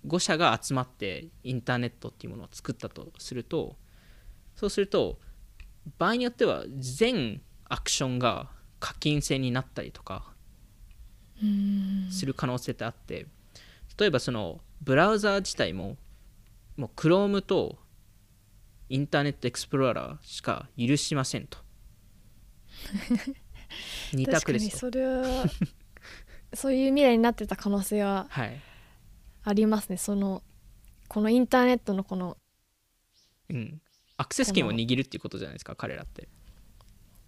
[0.08, 3.78] 5社が集まってインターネットっていうものを作ったとすると
[4.56, 5.20] そうすると
[5.98, 10.34] 場合によっては全アクションが課金制になったりとか
[12.12, 13.28] する可能性ってあって
[13.98, 15.98] 例えばそのブラウザー自体も
[16.78, 17.78] もう Chrome と
[18.90, 21.60] インターネットエクスプローラーしか許しませんと。
[24.14, 24.88] 二確か択ですと。
[24.88, 25.46] にそれは
[26.54, 28.62] そういう未来になってた可能性ははい
[29.44, 29.98] ありますね。
[29.98, 30.44] その
[31.08, 32.38] このインターネットのこの
[33.50, 33.82] うん、
[34.18, 36.30] アクセス権を握るっていうことじゃないですか彼らって。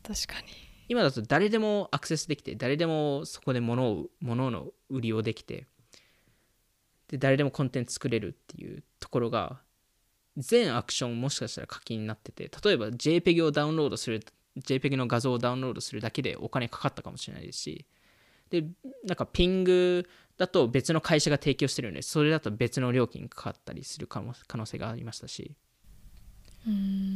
[0.04, 0.48] 確かに。
[0.88, 5.66] 今だと誰でもアクセスできて誰でもそこで物を物の売りをできて
[7.08, 9.62] で誰でもコンテンツ作れるっていうところが
[10.38, 14.24] 全アクションもしかしたら課金になってて例えば JPEG をダウンロードする
[14.60, 17.86] JPEG の画像をダウンロードするだけでお金かかったかもしれないですし
[18.50, 18.64] で
[19.06, 25.56] なんかピングだと別の会社が提供してるんでそれだと別の料金かかったりする可能可能性がありましたし。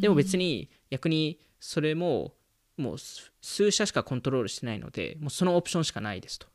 [0.01, 2.34] でも別に逆にそれも
[2.75, 6.47] もう数数社しかコントロールしてないのでもうそのオプションしかないですと、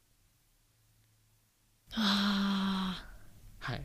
[1.94, 3.04] あ
[3.58, 3.82] はい、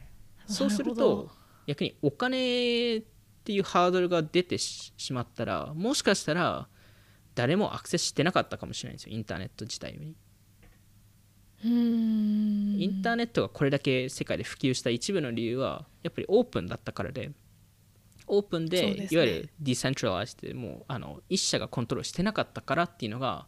[0.48, 1.32] ーそうすると
[1.68, 3.04] 逆にお金っ
[3.44, 6.68] ていうハードルが出てししまったらもしかしたら
[7.34, 9.16] 誰もアクセスしてなかったかもしれないんですよ。
[9.16, 10.16] インターネット自体に
[11.64, 11.68] イ
[12.88, 17.32] ンターネットがこれだけ世界で普及した一部の理由はやっぱりオープンだったからで
[18.28, 19.08] オープンでね。
[19.10, 23.48] いわゆるディセントラライズでもうあの一社がコントロールしてなかったからっていうのが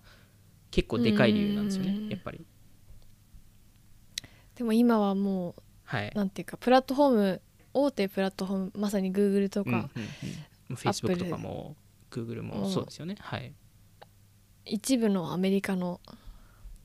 [0.72, 2.10] 結構でかい理由なんですよねうん。
[2.10, 2.46] やっぱり。
[4.56, 6.12] でも今はもはい。
[6.14, 7.42] うなんていうかプラットフォーム
[7.74, 9.90] 大手プラットフォームまさに Google とか、うんうん
[10.72, 11.76] うん、Facebook とかも
[12.10, 13.16] Google もうんそうですよね。
[13.20, 13.54] はい、
[14.66, 16.00] 一部のアメリカの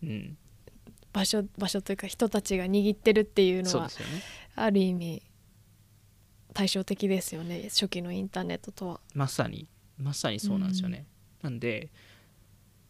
[0.03, 0.37] うん、
[1.15, 3.93] 場所場所というか人たちが握ってるっていうのはね。
[4.57, 5.23] ある意味
[6.53, 7.69] 対照的ですよね。
[7.71, 9.01] 初期のインターネットとは。
[9.15, 11.07] まさにまさにそうなんですよね、
[11.41, 11.89] なんで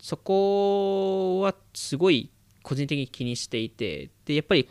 [0.01, 2.31] そこはすごい
[2.63, 4.67] 個人的に気にしていてでやっぱり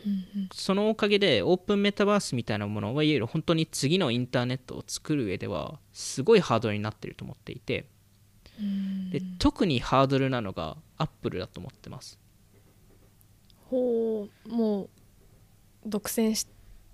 [0.52, 7.86] そのおかげでオープンメタバースみたいなものはいわゆる本当に次のインターネットを作る上ではすごいハードルになってると思っていて。
[9.10, 12.20] で特にハードルなのがアップルだと思ってます
[13.70, 14.90] ほうもう
[15.86, 16.46] 独占し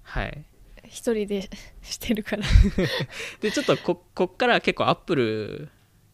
[0.02, 0.44] はい。
[0.84, 1.48] 一人で
[1.82, 2.44] してるから。
[3.40, 5.68] でちょっとここっから結構アップル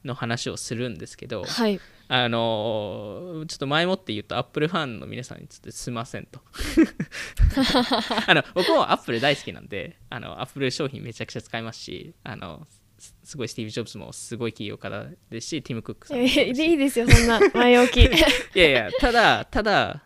[0.05, 1.81] の話をするんですけどはい。
[2.09, 6.41] あのちょっと前もって言うとアップルファンの皆さんにちょっとすいませんと。
[8.29, 12.65] あの僕もアップル大好きなんであのアップル商品めちゃくちゃ使いますしあの
[12.99, 14.89] すすごいスティーブ・ジョブズもすごい起業家
[15.31, 18.03] ですしティム・クックさんいいですよそんな前置き。
[18.03, 18.09] い
[18.55, 20.06] やいやただただ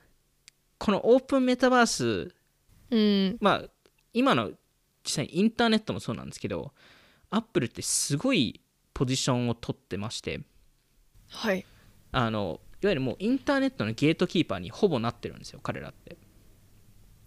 [0.81, 2.35] このオープンメタバース
[2.91, 3.37] うん。
[3.41, 3.63] まあ
[4.15, 4.51] 今の
[5.05, 6.73] 実際にインターネットもそうなんですけど
[7.29, 8.61] アップルってすごい
[8.93, 10.41] ポジションを取ってまして
[11.29, 11.65] はい。
[12.13, 16.17] あのいわゆるもうインターネットのゲートキーパーにほぼなってるんですよ彼らって。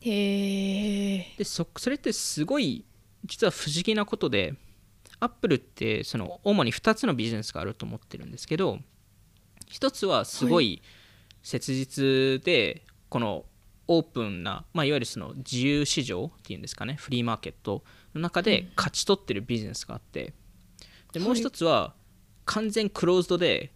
[0.02, 2.84] へえでそそれってすごい
[3.24, 4.56] 実は不思議なことで
[5.20, 8.80] アップルってその主に2つのビジネスがあると思ってるんですけど
[9.72, 10.82] 1つはすごい。
[11.44, 13.46] 切実でこの
[13.88, 17.84] オープンな、まあ、いわゆるその自由市場っていうんですかねフリーマーケット
[18.16, 20.34] の中で勝ち取ってるビジネスがあって
[21.12, 21.94] でもう1つは
[22.46, 23.72] 完全クローズドで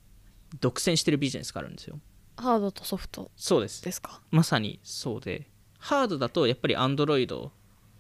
[0.59, 1.99] 独占してるビジネスがあるんですよ。
[2.37, 3.29] ハードとソフト。
[3.35, 3.83] そうです。
[3.83, 4.21] ですか？
[4.31, 5.47] まさにそうで。
[5.77, 7.27] ハードだとやっぱり Android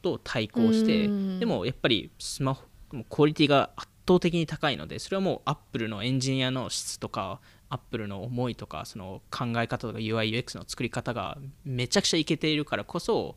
[0.01, 1.39] と対抗してうん。
[1.39, 2.63] でもやっぱりスマホ
[3.09, 13.35] クオリティが圧倒的に高いのでそれはもう Apple のエンジニアの質とか Apple の思いとかその考え方とか UIUX の作り方がめちゃくちゃいけているからこそ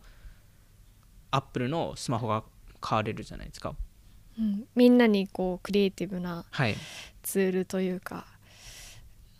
[1.30, 2.44] Apple のスマホが
[2.80, 3.74] 買われるじゃないですか。
[4.38, 6.76] うん、みんなにこうクリエイティブなはい。
[7.22, 8.26] ツールというか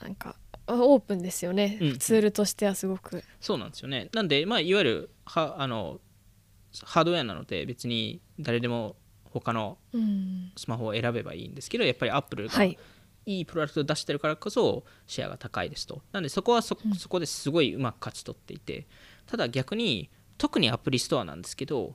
[0.00, 1.98] なんかオープンですよね、うん。
[1.98, 3.22] ツールとしてはすごく。
[3.40, 4.08] そうなんですよね。
[4.12, 6.00] なんでまあいわゆるはあの
[6.84, 8.96] ハードウェアなので別に誰でも
[9.30, 10.52] 他のうん。
[10.56, 12.78] スマホを選べばいいんですけどやっぱり Apple がはい
[13.26, 16.02] いいプロダクトを出してるからこそシェアが高いですと。
[16.12, 18.86] なんでそこはそ,、そこですごいうまく勝ち取っていて
[19.26, 21.94] ただ逆に特にアプリストアなんですけど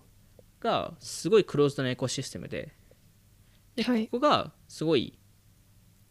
[0.60, 2.74] がすごいクローズドなエコシステムで
[3.76, 4.06] で、はい。
[4.08, 5.18] ここがすごい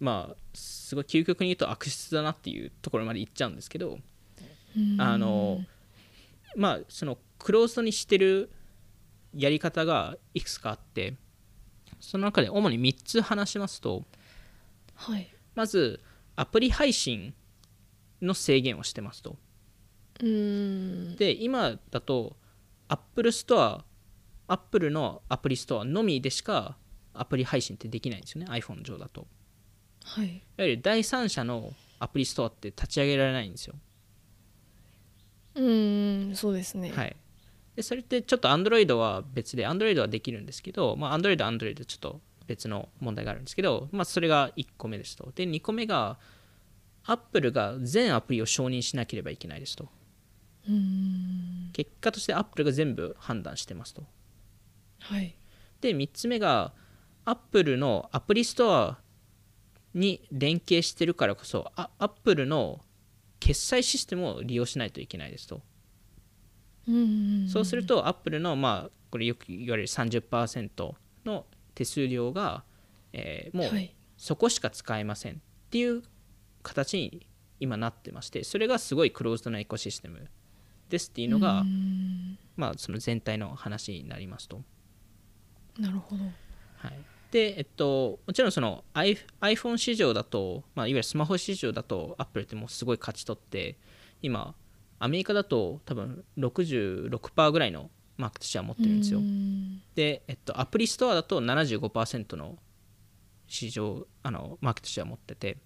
[0.00, 3.98] まあすごい究極に言うと悪質だなっていうところまでいっちゃうんですけど
[4.98, 5.60] あの
[6.56, 8.50] まあそのクローズドにしてる
[9.34, 11.14] やり方がいくつかあって
[12.00, 14.04] その中で主に3つ話しますと
[14.94, 15.28] はい。
[15.54, 16.00] まず
[16.36, 17.34] アプリ配信
[18.22, 19.36] の制限をしてますと。
[20.20, 21.16] うん。
[21.16, 22.36] で今だと
[22.88, 23.82] Apple Store
[24.46, 26.76] Apple のアプリストアのみでしか
[27.12, 28.50] アプリ配信ってできないんですよね。
[28.50, 29.26] iPhone 上だと。
[30.04, 30.26] はい。
[30.26, 33.74] いわゆる第三者のアプリストアって立ち上げられないんですよ。
[35.54, 37.16] うんそうですね、はい。
[37.76, 45.32] でそれってちょっと Android は別で Android はできるんですけど、まあ、Android は Android でちょっと別の問題があるんですけど、まあ、それが1個目ですと。
[45.34, 46.18] で2個目が
[47.04, 49.88] Apple が全アプリを承認しなければいけないですと。
[50.68, 51.70] うん。
[51.72, 54.04] 結果として Apple が全部判断してますと。
[55.00, 55.36] はい。
[55.80, 56.72] で3つ目が
[57.24, 58.98] Apple のアプリストア
[59.92, 62.80] に連携してるからこそあ Apple の
[63.38, 65.60] 決済システムを利用しないといけないですと。
[66.88, 72.64] うんそうすると、アップルの、まあ、これよく言われる30%の手数料が、
[73.12, 73.94] えーもうはい。
[74.16, 75.36] そこしか使えませんっ
[75.70, 76.02] ていう
[76.62, 77.26] 形に
[77.60, 80.28] 今なってまして、それがすごいクローズドなエコシステム
[80.88, 82.38] ですっていうのが、うん。
[82.56, 84.62] まあ、その全体の話になりますと。
[85.78, 86.24] なるほど。
[86.76, 86.98] はい、
[87.30, 93.76] で、えっと、もちろんその iPhone 市場だと、まあ、いわゆるスマホ市場だと、アップルってもうすごい勝ち取って、
[94.22, 94.54] 今、
[94.98, 99.18] アメリカだと多分66%ぐらいのマーケットシェア持ってるんですよ。
[99.18, 99.82] うん。
[99.94, 102.58] で、えっと、アプリストアだと75%の
[103.46, 105.58] 市場あのマーケットシェア持ってて。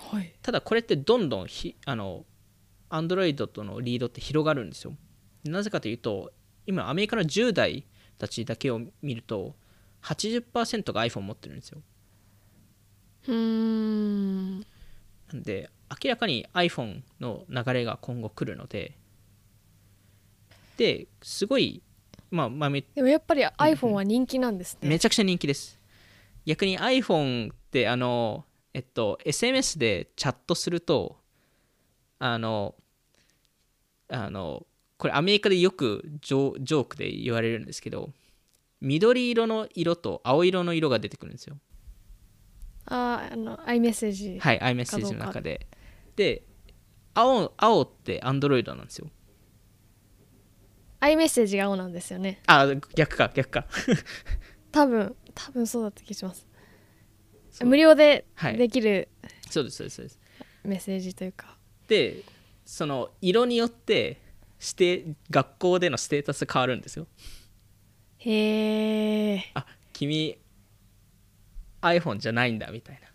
[0.00, 0.32] はい。
[0.42, 2.24] ただこれってどんどんひあの
[2.88, 4.94] Android とのリードって広がるんですよ。
[5.44, 6.32] なぜかというと
[6.66, 7.86] 今アメリカの10代
[8.18, 9.54] たちだけを見ると
[10.02, 11.82] 80%が iPhone 持ってるんですよ。
[13.28, 14.60] うん。
[14.60, 14.64] な
[15.34, 15.70] んで
[16.02, 18.96] 明らかに iPhone の流れが今後来るので
[20.80, 21.82] ですごい
[22.30, 25.78] まあまあめでもやっぱり iPhone は人気なんですね、めちゃくちゃ人気です。
[26.46, 31.18] 逆に iPhone ってあのえっと SMS でチャットすると
[32.18, 32.74] あの
[34.08, 34.66] あの
[34.96, 38.10] これアメリカでよくジョジョークで言われるんですけど
[38.80, 41.58] 緑色の色と青色の色が出てくるんですよ。
[42.86, 45.66] あーあの iMessage はい iMessage の中で。
[46.16, 46.42] で
[47.12, 49.08] 青青って Android なんですよ
[51.00, 52.40] iMessage が青なんですよね。
[52.46, 53.66] あ逆か逆か。
[54.72, 56.46] 多分多分そうだった気がします。
[57.64, 58.56] 無料ではい。
[58.56, 59.08] できる、
[59.50, 60.20] そうですそうですそうです。
[60.64, 61.56] メッセージというか。
[61.88, 62.22] で
[62.64, 64.20] その色によって
[64.60, 67.06] して学校でのステータス変わるんですよ。
[68.18, 70.38] へえあ君
[71.80, 73.08] iPhone じゃないんだみたいな。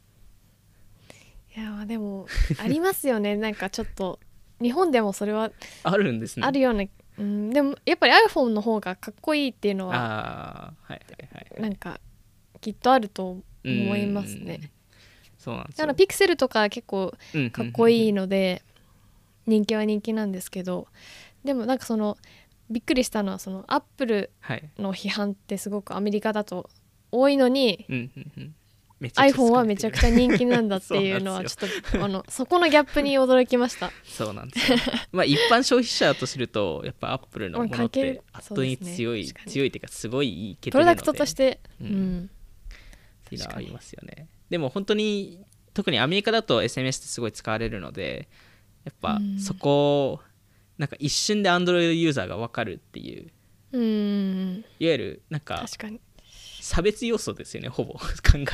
[1.56, 2.28] いやまあでも
[2.60, 3.38] ありますよね。
[3.38, 4.20] なんかちょっと
[4.62, 5.52] 日本でもそれは
[5.84, 6.46] あるんですね。
[6.46, 6.84] あるような、
[7.18, 12.00] うん、でもやっぱり iPhone の方がかっこいいっていうのはああはいはいはいなんか
[12.62, 14.72] きっとあると思いますね。
[15.38, 15.78] そうなんですよ。
[15.78, 18.64] だからピクセルとか結構うんかっこいいので
[19.46, 20.88] 人気は人気なんですけど
[21.44, 22.18] でもなんかその
[22.70, 24.70] びっくりしたのはそのアップルはい。
[24.78, 26.70] の批判ってすごくアメリカだと
[27.12, 27.86] 多いのに
[29.02, 33.92] iPhone はめちゃくちゃ人気なんだっていうのは ちょっとあのそこのギャップに驚きました。
[34.04, 34.78] そうなんですよ
[35.12, 38.22] まあ一般消費者とするとやっぱアップルのものってる。
[38.32, 39.52] 圧倒に強い、確かに。
[39.52, 42.18] 強いっていうかすごいいけてプロダクトとして、ううん。
[42.22, 44.28] んっていうのはありますよね。
[44.50, 48.30] でも本当に特にアメリカだと SMS ってすごい使われるので
[48.86, 49.40] やっぱうん。
[49.40, 50.22] そこを
[50.78, 53.30] なんか一瞬で Android ユーザーが分かるっていう。
[53.74, 54.66] うん。
[54.80, 56.00] いわゆるなんか確かに
[56.66, 57.94] 差別要素ですよねほぼ。
[57.94, 58.02] 考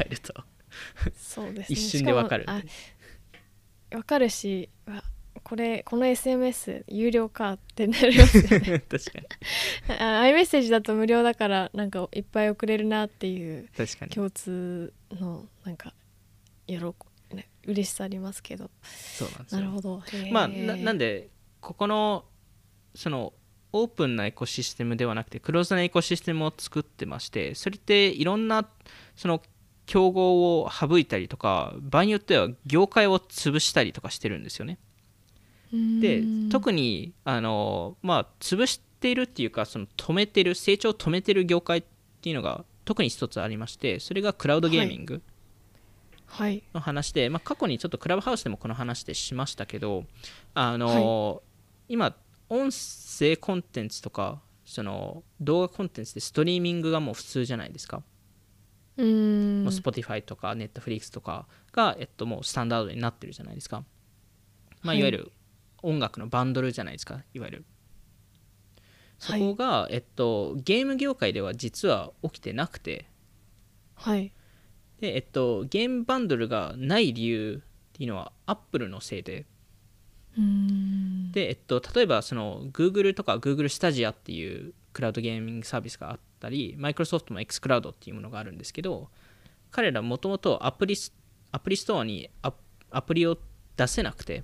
[0.06, 0.34] えると。
[1.16, 1.78] そうですね。
[1.78, 2.46] 一瞬でわかる。
[3.92, 5.02] わかるしわ
[5.44, 8.84] これこの SMS 有料かってなりますよね。
[8.92, 9.28] 確かに。
[9.98, 13.70] あ iMessage だと無料だからなんかいっぱい送れるなっていう
[14.10, 15.94] 共通のなんか
[16.68, 16.76] 喜
[17.34, 18.70] ね嬉しさありますけど。
[18.84, 19.62] そうなんですよ。
[19.62, 20.04] なるほど。
[20.32, 21.30] まあななんでで
[21.62, 22.26] ここの
[22.94, 23.32] その
[23.74, 28.68] オープンなエコシステムではなくてクローズなエコシステムを作ってましてそれっていろんな
[29.16, 29.42] その
[29.86, 34.78] 競合を省いたりとか場合によっては業界を潰したりとかしてるんですよね。
[35.72, 41.84] で特にあのまあ潰しているっていうかその止めてる成長を止めてる業界っ
[42.22, 45.22] ていうのが特に一つありましてそれがクラウドゲーミング
[46.26, 46.64] はい。
[46.74, 50.06] の話で、まあ、過去にちょっとクラブハウスでもこの話でしましたけど
[50.54, 51.44] あの、
[51.90, 52.16] 今
[52.54, 58.04] 音声コンテンツとかその動画コンテンツでストリーミングがもう普通じゃないですか、
[58.98, 59.64] うーん。
[59.64, 63.86] もう Spotify とか Netflix とかが、えっと、もうスタンダードになってるじゃないですか、
[64.82, 65.00] まあ、はい。
[65.00, 65.32] いわゆる
[65.82, 67.24] 音楽のバンドルじゃないですか。
[67.34, 67.66] いわゆる。
[69.18, 73.06] そこが、えっと、ゲーム業界では実は起きてなくて。
[73.96, 74.34] はい。
[75.00, 79.46] で、えっと、ゲームバンドルがない理由っていうのはアップルのせいで
[81.32, 89.10] で、えっと、例えばその Google とか Google スタジアっていうクラウドゲーミングサービスがあったり Microsoft も xCloud っていうものがあるんですけど
[89.72, 91.14] 彼らもともとアプリス
[91.86, 92.54] トアにア
[92.92, 93.38] アプリを
[93.78, 94.44] 出せなくて。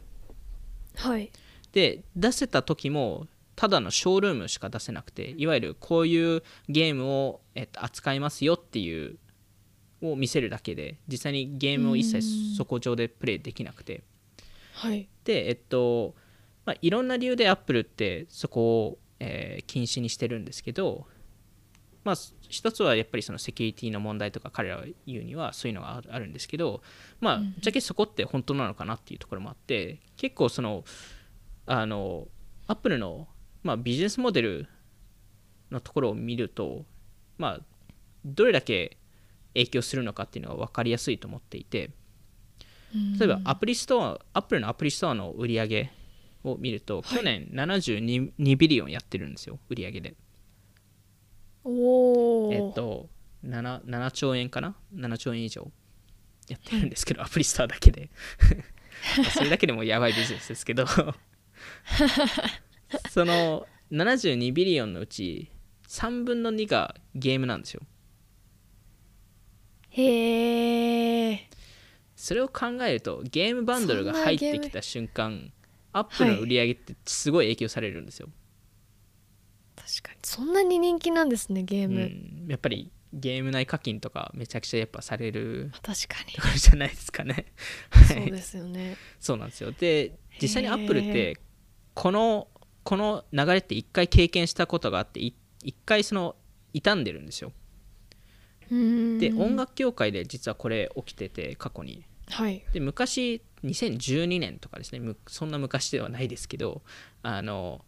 [0.96, 1.32] はい。
[1.74, 9.18] で出せた時もただのショールームしか出せなくていわゆるこういうゲームを、えっと、扱いますよっていう
[10.02, 12.22] を見せるだけで実際にゲームを一うん。
[12.22, 14.04] 切そこ上でプレイできなくて
[14.78, 15.10] はい。
[15.24, 16.14] でえっと、
[16.66, 21.08] まあ、いろんな理由でアップルってそこを、えー禁止にしてるんですけど
[22.04, 22.16] まあ
[22.48, 26.82] 一つはやっぱりそのセキュリティの問題とか彼らが言うにはそういうのがあるんですけど
[27.20, 30.86] まあうんぶっちゃけそこって本当なのかなっていうところもあって結構その
[31.66, 32.28] あの
[32.68, 33.28] アップルの、
[33.64, 34.68] まあ、ビジネスモデル
[35.72, 36.86] のところを見ると
[37.38, 37.60] まあ
[38.24, 38.98] どれだけ
[39.54, 41.90] 影響するのかっていうのが分かりやすいと思っていて
[42.94, 45.92] 例えばアプリストア、アップルのアプリストアの売り上げ
[46.44, 50.16] を見ると、去年72 billion やってるんですよ、売り上げで。
[51.64, 53.10] おおえっと
[53.44, 55.70] 7、7兆円かな ?7 兆円以上
[56.48, 58.10] やってるんですけど、アプリストアだけで。
[59.18, 60.86] ま あそれだけでもやばいビジネスですけど、
[63.10, 65.52] その72ビリオンのうち
[65.88, 67.82] 3分の2がゲームなんですよ。
[69.90, 71.47] へえ
[72.18, 75.54] それを考えるとゲームバンドルが入ってきた瞬間
[75.94, 78.28] アップルの売り上げってすごい影響されるんですよ、
[79.76, 80.18] 確かに。
[80.24, 86.34] そんなに人気なんですねゲーム、うん、やっぱりゲーム内課金とかめちゃくちゃやっぱされる確かに。
[86.34, 87.46] ところじゃないですかね。
[88.08, 88.98] そうですよね。
[89.20, 89.72] そうなんですよ。
[89.72, 91.40] で実際にアップルっへて
[91.94, 92.48] この
[92.84, 96.36] この流れって一回経験したことがあってい一回その
[96.74, 97.54] 傷んでるんですよ。
[98.70, 102.64] で音楽業界で実はこれ起きてて過去にはい。
[102.74, 106.84] で昔2012年とかですねむそんな昔ではないですけど
[107.24, 107.84] あの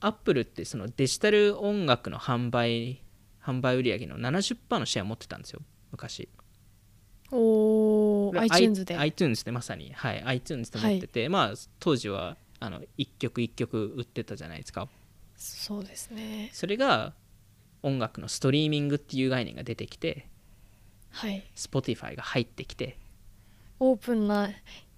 [0.00, 3.02] アップルってそのデジタル音楽の販売
[3.42, 5.60] 販売売上の70%のシェア持ってたんですよ
[5.90, 6.28] 昔。
[7.30, 8.96] おお iTunes で。
[8.96, 9.92] iTunes でまさに。
[9.94, 14.88] はい iTunes で持ってて、まあ当時はあの1曲1曲売ってたじゃないですか。
[15.36, 16.50] そうですね。
[16.52, 17.14] それが
[17.82, 20.28] 音楽のストリーミングっていう概念が出てきて
[21.10, 21.44] はい。
[21.56, 22.98] Spotify が入ってきて
[23.84, 24.48] オープンな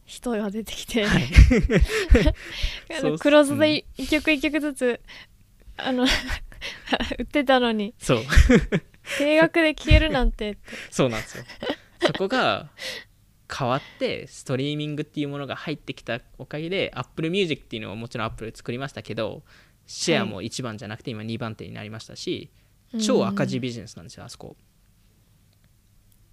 [0.04, 1.22] 人が出てきて、はい。
[3.00, 5.00] あのクローズで一曲一曲ずつ
[5.78, 6.04] あの
[7.18, 7.94] 売ってたのに。
[7.98, 8.22] そう。
[9.18, 10.58] 定額で消えるなんて
[10.90, 11.44] そうなんですよ。
[12.06, 12.70] そこが
[13.50, 19.42] 変わってストリーミングっていうものが入ってきたおかげで Apple Music っていうのはもちろん Apple 作りましたけど
[19.86, 22.50] シェアも1番じゃなくて今2番手になりましたし、
[23.02, 24.56] 超赤字ビジネスなんですよあそこ。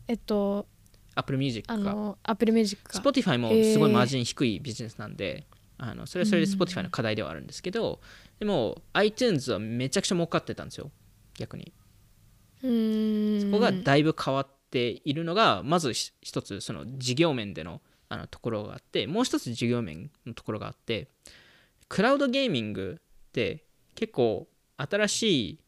[0.10, 0.68] えっと
[1.16, 3.00] Apple Music あがのアップルミュージックか。
[3.00, 5.48] Spotify もすごいマージン低いビジネスなんで、
[5.78, 8.00] あのそれはそれで Spotify の課題ではあるんですけど、
[8.40, 10.92] でも iTunes はめちゃくちゃ儲かってたんですよ。
[11.38, 11.74] 逆に。
[12.64, 13.52] うーん。
[13.52, 21.08] そこがだいぶ変わっているのがまずひ一つその事業面でのあのところがあってもう一つ事業面のところがあって
[21.88, 23.64] クラウドゲーミングって
[23.96, 24.48] 結構
[24.78, 25.60] 新しい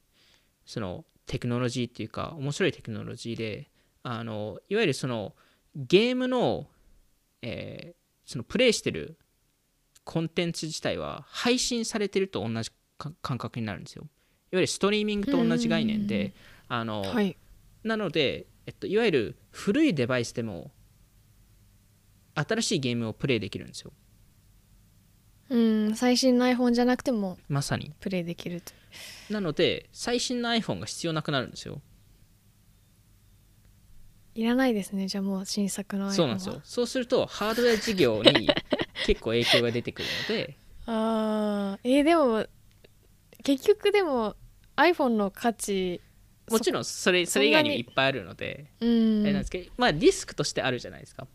[0.65, 3.69] そのテクノロジーっていうか面白いテクノロジーで
[4.03, 5.33] あのいわゆるその
[5.75, 6.67] ゲームの,、
[7.41, 7.95] えー
[8.25, 9.17] そのプレイしてる
[10.05, 14.03] コンテンツ自体は配信されてると同じか感覚になるんですよ。
[14.03, 14.09] いわ
[14.53, 16.33] ゆるストリーミングと同じ概念で
[16.67, 17.35] あの、はい。
[17.83, 20.71] なので、えっと、いわゆる古いデバイスでも
[22.35, 23.91] 新しいゲームをプレイできるんですよ。
[25.49, 27.91] うん最新の iPhone じゃなくてもまさに。
[27.99, 28.71] プレイできると。
[29.29, 31.81] なので最新の iPhone が必要なくなるんですよ
[34.35, 36.59] いらないですねじゃあもう新作のそうなんですよ。
[36.63, 38.49] そうするとハードウェア事業に
[39.05, 40.57] 結構影響が出てくるので。
[40.85, 41.89] あー。
[41.89, 42.45] えーでも
[43.43, 44.35] 結局でも
[44.77, 46.01] iPhone の価値
[46.49, 51.27] もちろんそれそれ以外にもいっぱいあるのでうあれなんんですけどまあリスクとしてあるじゃないですか、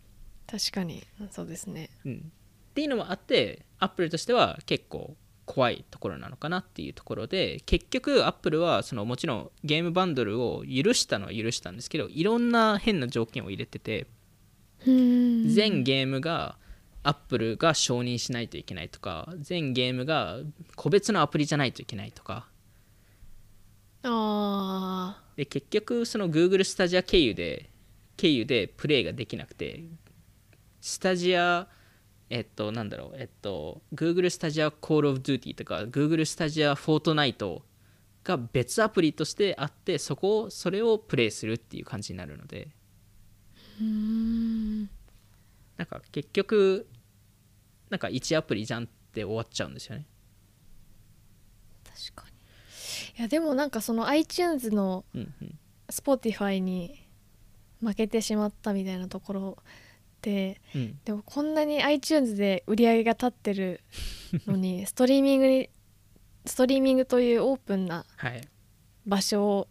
[0.46, 1.06] 確かに。
[1.30, 1.90] そうですね。
[2.04, 2.32] うん、
[2.70, 5.16] っていうのもあってアップルとしては結構
[5.48, 14.06] 怖いところなのかなっていうところで結局アップルはそのもちろんゲームバンドルを許したのは許したんですけどいろんな変な条件を入れてて
[14.86, 15.48] うん。
[15.48, 16.58] 全ゲームが
[17.02, 20.36] アップルが承認しないといけないとか全ゲームが
[20.76, 22.46] 個別のアプリじゃないといけないとか。
[24.02, 27.70] あで結局その Google スタジア経由で
[28.18, 29.84] 経由でプレイができなくて
[30.80, 31.68] スタジア
[32.30, 33.16] えっとなんだろう。
[33.16, 37.62] えっと Google スタジア Call of Duty とか Google スタジア Fortnite
[38.24, 42.68] が別アプリとしてあってそこをそれをプレイするっていう感じになるので。
[43.82, 44.82] ん。
[45.76, 46.86] なんか結局
[47.88, 50.06] なんか1アプリじゃんって終わっちゃうんですよね。
[51.84, 53.18] 確かに。
[53.18, 55.58] いやでもなんかその iTunes のうんうん。
[55.90, 57.08] Spotify に
[57.80, 59.54] 負けてしまったみたいなところでうん
[60.22, 60.60] で
[61.08, 63.80] もこんなに iTunes で売り上げが立ってる
[64.46, 65.70] のに ストリーミングに
[66.44, 68.46] ストリーミングというオープンなはい。
[69.06, 69.68] 場所を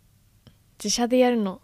[0.83, 1.61] 自社でやるの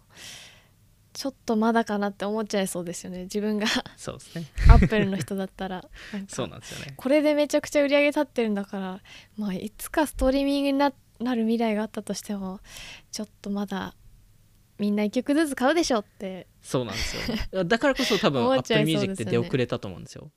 [1.12, 3.22] ちょっとまだかなって思っちゃいそうですよね。
[3.24, 3.66] 自分が
[3.96, 4.46] そうですね。
[4.68, 5.84] アップルの人だったら。
[6.28, 6.94] そうなんですよね。
[6.96, 9.00] これでめちゃくちゃ売り上げ立ってるんだから、
[9.36, 12.58] まあ、いつかストリーミングにななる未来があったとしても
[13.12, 13.94] ちょっとまだ
[14.84, 16.46] みんな1曲ずつ買うでしょって。
[16.60, 17.16] そうなんです
[17.52, 17.64] よ。
[17.64, 19.24] だからこそ多分 思っちゃ Apple いそう Music ですよね。
[19.24, 20.30] って出遅れたと思うんですよ。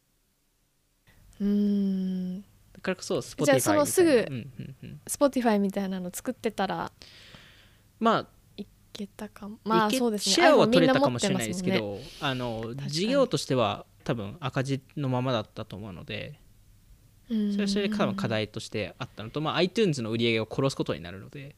[1.41, 2.41] うーん。
[2.41, 2.45] だ
[2.81, 6.91] からこそ Spotify じゃあそのすぐうんうんうん、Spotify みたいなの作ってたら
[7.99, 9.59] まあいけたかも。
[9.65, 10.35] まあそうですね。
[10.35, 12.03] シェアは取れたかもしれないですけますもんね。
[12.21, 16.39] ど、あの事業としては多分赤字のままだったと思うので
[17.29, 17.51] うん。
[17.51, 21.57] それはそれで多分課題としてあったのと、まあ、iTunes の売り上げを殺すことになるので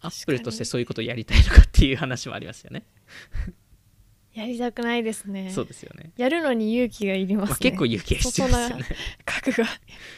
[0.00, 2.84] アップルとしてそういうことをやりたいのかっていう話もありますよね。
[4.38, 5.50] やりたくないですね。
[5.50, 8.84] そうですよね、やるのに勇気がいりますね、まあ、結構勇気が必要ですよね。
[9.24, 9.62] 覚悟。
[9.64, 9.68] が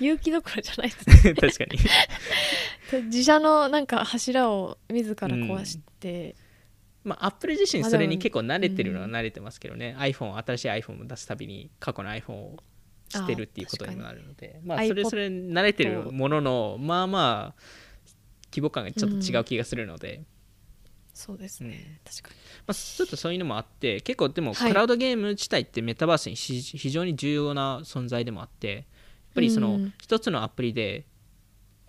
[0.01, 1.64] 勇気どころじゃないです 確か
[2.97, 3.05] に。
[3.07, 6.37] 自社のなんか柱を自ら壊して、
[7.03, 9.12] まあ、アップル自身それに結構慣れてるのはうん。
[9.14, 12.57] 慣れてますけどね、iPhone 新しい iPhone を出すたびに過去の iPhone を
[13.09, 14.61] 捨てるっていうことにもなるので。
[14.64, 17.62] まあそれそれ慣れてるもののまあまあ
[18.51, 20.22] 規模感がちょっと違う気がするので、
[21.14, 22.12] そうですね、うん。
[22.12, 22.36] 確かに。
[22.66, 24.72] まあ、ちょっとそういうのもあって結構でもはい。
[24.72, 28.84] クラウドゲーム自体ってメタバースにし非常に重要な存在でもあってやっ
[29.34, 29.92] ぱりそのうん。
[30.01, 31.07] 一つのアプリで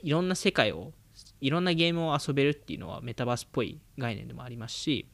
[0.03, 0.91] いろんな世界を
[1.39, 5.07] いろんなゲームを遊べるっていうのはメタバースっぽい概念でもありますし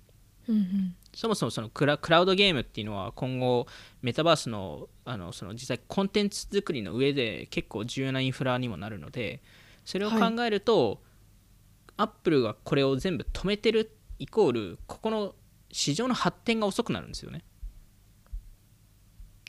[0.47, 0.95] うんうん。
[1.13, 3.67] そもそもそのクラクラウドゲームっていうのは今後
[4.01, 9.41] メタバースのあのその実際コンテンツ作りの上で結構重要なインフラにもなるので
[9.83, 11.01] それを考えると、
[11.97, 15.35] アップルがこれを全部止めてるイコールここの
[15.71, 17.43] 市場の発展が遅くなるんですよね。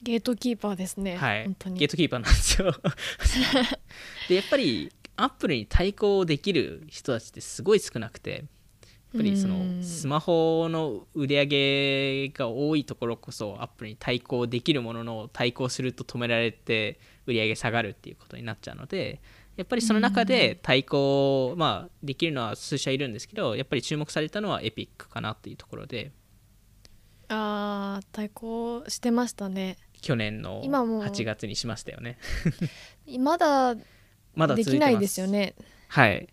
[0.03, 2.73] ゲートキーパーですね、はい本当、にゲートキーパーなんですよ。
[4.29, 8.45] でやっぱりアップルに対抗できる人たちってすごい少なくて
[9.17, 19.21] ぱりそうんのスマホの売り上げが多いところこそアップルに対抗できるものの対抗すると止められて売り上げ下がるっていうことになっちゃうので
[19.59, 26.13] やっぱりその中で対抗、まあ、できるのは数社いるんですけどやっぱり注目されたのはエピックかなっていうところで。
[27.31, 29.77] あー対抗してましたね。
[30.01, 31.01] 去年の今も。
[31.01, 32.19] う8月にしましたよね。
[33.19, 33.75] まだ
[34.37, 35.57] まだできないですよね。
[35.89, 36.29] はい。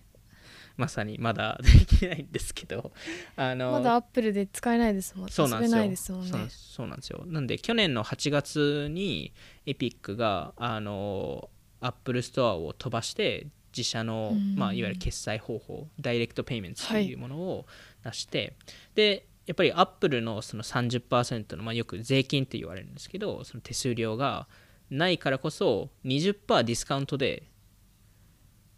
[0.78, 2.92] まさにまだできないんですけど。
[3.36, 5.82] あのまだアップルで使えないですもんそうなんですよ。
[5.82, 7.24] ねそうなんですそうなんですよ。
[7.26, 9.34] なんで去年の8月に
[9.66, 11.50] エピックがあの
[11.86, 14.56] アップルストアを飛ばして自社の、うん。
[14.56, 17.66] まあ、いわゆる決済方法 direct payment というものを
[18.04, 18.56] 出して、
[18.96, 24.48] でやっぱりアップルのその30%の、まあ、よく税金って言われるんですけどその手数料が
[24.90, 27.44] ないからこそ20%ディスカウントで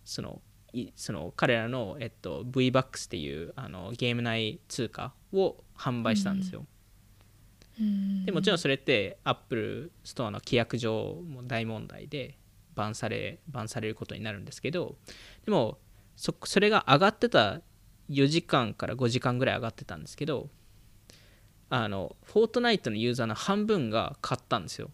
[0.04, 0.42] その
[0.74, 6.66] いその彼らの、えっと、 V-Bucks っていうあのゲーム内通貨を販売したんですよ、
[7.80, 8.26] うん。
[8.26, 12.38] でもちろんそれってアップルストアの規約上も大問題で
[12.78, 14.96] バンされバンされることになるんですけど
[15.46, 15.80] でも
[16.16, 17.62] そそれが上がってた
[18.10, 20.50] 4時間から5時間ぐらい上がってたんですけど
[21.70, 24.90] あのフォートナイトのユーザーの半分が買ったんですよ。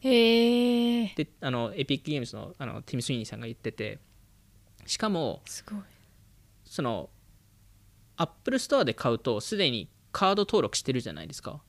[0.00, 3.98] へえであのエピックゲームズのあのティム・スウィーニーさんが言ってて
[4.86, 5.80] しかもすごい。
[6.64, 7.10] その
[8.16, 11.60] アップルストアで買うとすでにカード登録してるじゃないですか。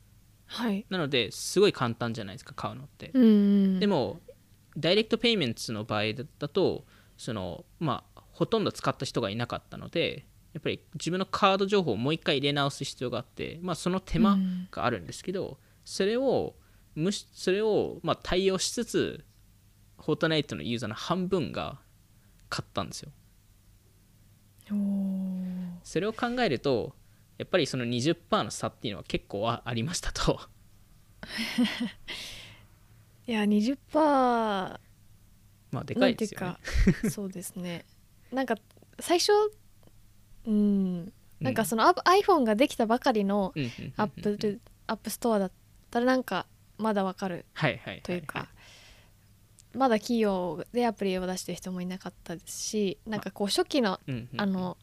[0.46, 0.86] はい。
[0.90, 3.12] なのですごい簡単じゃないですか買うのって。
[3.80, 4.20] でも
[4.78, 6.86] direct payment の場合だと
[7.18, 16.56] そのまあほとんど使った人がいなかったのでやっぱり自分のカード情報をもう一回入れ直す必要があって、まあ、その手間うんがあるんですけど、それを
[16.94, 19.26] 無しそれをまあ対応しつつ
[19.98, 21.80] フォートナイトのユーザーの半分が
[22.50, 23.12] 買ったんですよ。
[25.84, 26.96] それを考えると
[27.38, 30.40] やっぱりその20%の差っていうのは結構あありましたと
[33.32, 34.80] いや20%ま
[35.74, 36.46] あでかいですよね。
[36.48, 37.86] なんていうかそうですね。
[38.34, 38.56] なんか
[39.00, 39.32] 最初
[40.46, 41.14] うん。
[41.40, 45.52] なんかそのアップ iPhone ができたばかりのうんうんうんうんアップルアップストアだっ
[45.90, 46.46] たらなんか
[46.78, 48.02] まだわかるはいはいはいはい。
[48.02, 48.50] というか
[49.74, 54.42] まだ企業でアプリを出してる人もいなかったですしなんかこう初期のうんうんうん。
[54.42, 54.78] あの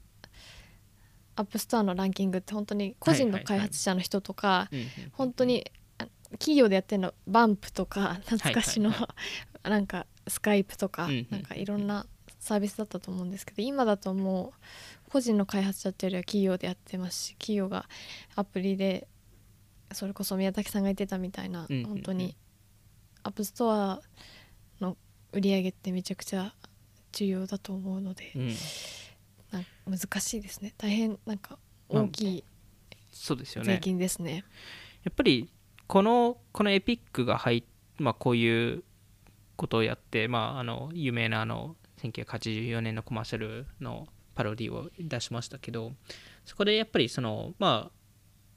[1.36, 5.78] アップストアのランキングって本当に個人の開発者の人とかうんうんうん本当にあ
[6.32, 9.00] 企業でやってるのバンプとか懐かしの、はい
[9.64, 12.06] はなんかスカイプとか、うんうんなんかいろんな
[12.38, 14.52] サービスだったと思うんですけど今だとも
[15.06, 17.86] う個人の開発者っていうよりは企業でやってますし企業が
[18.36, 19.08] アプリで
[19.92, 21.88] それこそ宮武さんが言ってたみたいな、うんうんうん。
[21.88, 22.36] 本当に
[23.22, 24.00] アップストア
[24.80, 24.96] の
[25.32, 26.54] 売り上げってめちゃくちゃ
[27.12, 28.54] 重要だと思うので、うん。
[29.98, 30.74] 難しいですね。
[30.76, 31.58] 大変なんか
[31.88, 32.44] 大きい税
[33.12, 33.78] そうですよね。
[33.82, 34.44] 金ですね。
[35.04, 35.50] やっぱり
[35.88, 37.64] このこのエピックが入っ、
[37.96, 38.84] まあ、こういう
[39.56, 45.92] ことをやって、まあ、あの有名なあの1984年のコマーシャルのパロディを出しましたけど
[46.44, 47.98] そこでやっぱりそのまあ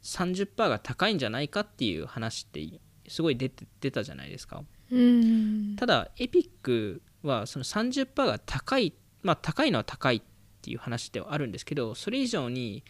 [0.04, 4.64] 30%が高いんじゃないかっていう話ってすごい出て出たじゃないですか。
[4.92, 5.76] うん。
[5.76, 10.22] ただエピックはその30%が高いまあ高いのは高いっ
[10.62, 12.84] ていう話ではあるんですけどそれ以上に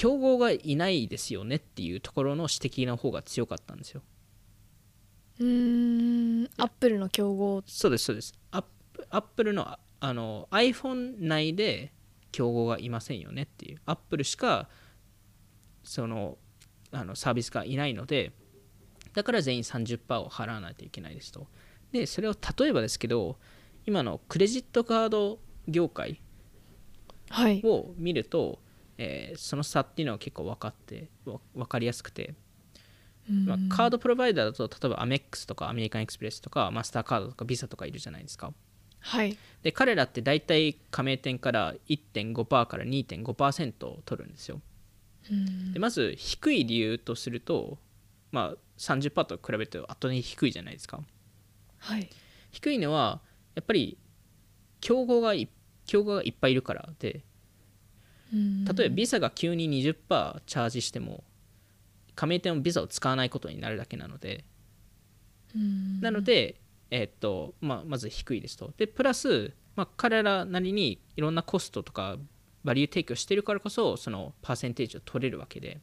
[0.00, 4.00] 競合がいないですよねっていうところの指摘の方が強かったんですよ。
[5.38, 6.50] うーん。
[6.56, 7.62] アップルの競合。
[7.66, 8.32] そうですそうです。
[8.50, 11.92] アップアップルのああの iPhone 内で
[12.32, 13.82] 競合がいませんよねっていう。
[13.84, 14.70] アップルしか
[15.84, 16.38] その
[16.92, 18.32] あのサービスがいないので
[19.12, 21.46] だから全員30%を払わないといけないですと。
[21.92, 23.36] でそれを例えばですけど
[23.84, 26.22] 今のクレジットカード業界
[27.28, 27.60] はい。
[27.66, 28.60] を見ると、
[29.02, 32.34] えーその差っていうのは結構分かってわ分かりやすくて、
[33.46, 38.52] まあ、カードプロバイダーだと例えばアメックスとかアメリカンエクスプレスとかマスターカードとかビザとかいるじゃないですか。
[39.00, 39.38] はい。
[39.62, 44.60] で彼らって大体加盟店から1.5%から2.5%を取るんですよ。
[45.30, 45.72] うん。
[45.72, 47.78] でまず低い理由とすると、
[48.32, 51.00] まあ、30%と比べると圧倒的に低いじゃないですか。
[51.78, 52.10] はい。
[52.50, 53.22] 低いのは
[53.54, 53.96] やっぱり
[54.80, 55.48] 競合がい
[55.86, 57.22] 競合がいっぱいいるからでうん
[58.32, 61.24] 例えばビザが急に20%チャージしても
[62.14, 64.44] 加盟店もビザを使わないことになるだけなので。
[65.54, 66.00] うん。
[66.00, 66.60] なので、
[66.90, 68.72] えーっとまあ、まず低いですと。
[68.76, 72.18] でプラス、まあ、彼らなりにいろんなコストとか
[72.62, 75.80] バリュー提供してるからこそそのパーセンテージを取れるわけで。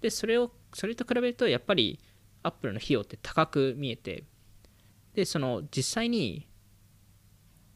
[0.00, 1.98] でそれをそれと比べるとやっぱり
[2.42, 4.24] アップルの費用って高く見えて
[5.14, 6.46] でその実際に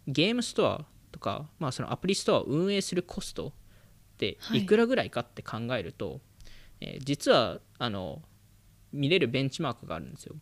[0.06, 3.52] ゲームストアとか、まあ、そのアプリストアを運営するコスト
[4.18, 4.60] ではい。
[4.60, 6.20] いくらぐらいかって考えると、
[6.80, 8.22] えー実はあの
[8.92, 10.36] 見れるベンチマークがあるんですよ。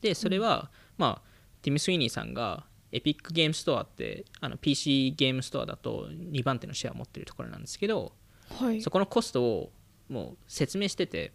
[0.00, 1.28] でそれは、まあ
[1.62, 8.12] ティム・スウィニーさんがエピックゲームストアってあの PC ゲームストアだと2番手のシェアを持ってるところなんですけど
[8.58, 8.82] はい。
[8.82, 9.72] そこのコストを
[10.08, 11.32] もう説明してて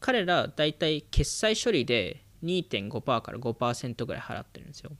[0.00, 4.92] 彼ら大体決済処理で2.5%から5%ぐらい払ってるんですよ。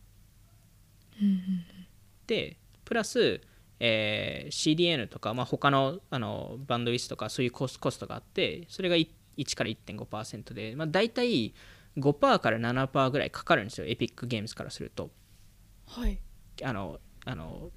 [2.27, 3.41] でプラス、
[3.81, 11.55] えー CDN とか、まあ、他のあのバンドウィスとかそういうコスコストがあってそれがい1から1.5%で、まあ、大体
[11.99, 15.11] 5%から7%ぐらいかかるんですよエピックゲームズからすると。
[15.87, 16.19] はい。
[16.63, 17.71] あのあの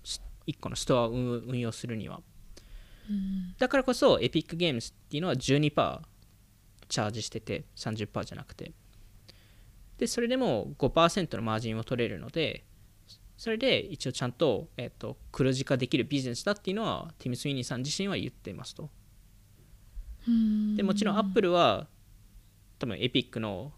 [0.47, 2.21] 1個のストアを運運用するには。
[3.09, 3.55] うん。
[3.57, 6.01] だからこそエピックゲームズっていうのは12%
[6.87, 8.71] チャージしてて30%じゃなくて。
[9.97, 12.63] でそれでも5%のマージンを取れるので
[13.39, 18.89] それで一応ちゃんと,、えっと黒字化できるビジネスだっていうのはティム・スウィニーさん自身は言っていますと。
[20.27, 20.75] うん。
[20.75, 21.87] でもちろんアップルは
[22.79, 23.71] 多分エピックの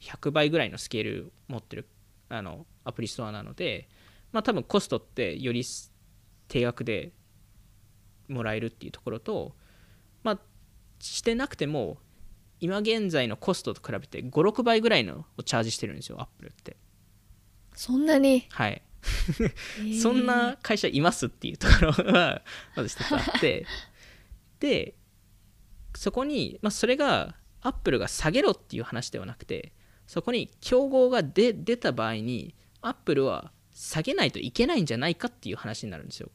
[0.00, 1.86] 100倍ぐらいのスケール持ってる
[2.30, 3.86] あのアプリストアなので
[4.32, 5.62] まあ多分コストってより
[6.48, 7.12] 定額で
[8.28, 9.54] もらえるっていうところと
[10.22, 10.38] まあ
[11.00, 11.98] してなくても
[12.60, 16.78] 今現在のコストと比べて56倍ぐらいのをチャージしてるんですよアップルって。
[17.74, 18.70] そんなに、はい。
[18.70, 18.91] えー
[20.00, 22.42] そんな会社いますっていうところは
[22.76, 23.66] まず一つあって。
[24.60, 24.94] で
[25.96, 29.72] そこに、まあ、それがアップルが下げろっていう話ではなくて
[30.06, 36.30] そこに競合が出出た場合にアップルは下げないといけないんじゃないかっていう話になるんですよ。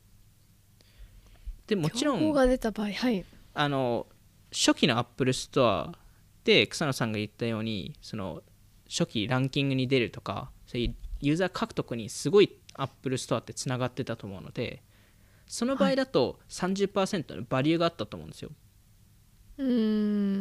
[1.67, 3.25] でもちろん競合が出た場合はい。
[3.53, 4.07] あの
[4.51, 5.97] 初期のアップルストア
[6.43, 8.41] で草野さんが言ったようにその
[8.89, 14.81] 初期ランキングに出るとかそういうユーザー獲得にすごいアップルストアってつながってたと思うので
[15.47, 18.51] その場合だと30%のバリューがあったと思うんですよ、
[19.57, 19.67] うー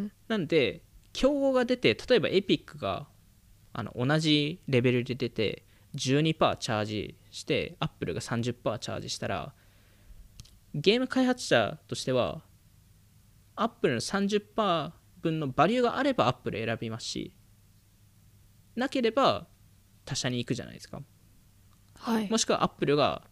[0.05, 0.13] ん。
[0.29, 3.07] なんで競合が出て例えばエピックが
[3.73, 5.65] あの同じレベルで出て
[5.95, 9.55] 12%チャージしてアップルが30%チャージしたら
[10.75, 12.43] ゲーム開発者としては
[13.55, 17.35] アップルの30%分のバリューがあればアップル選びますし
[18.75, 19.47] なければ
[20.07, 21.03] 他社に行くじゃないですか。
[21.99, 22.31] はい。
[22.31, 23.23] もしくはアップルが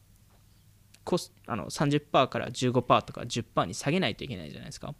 [1.04, 4.94] コスあの30%から15%とか10%に下げないといけないじゃないですか。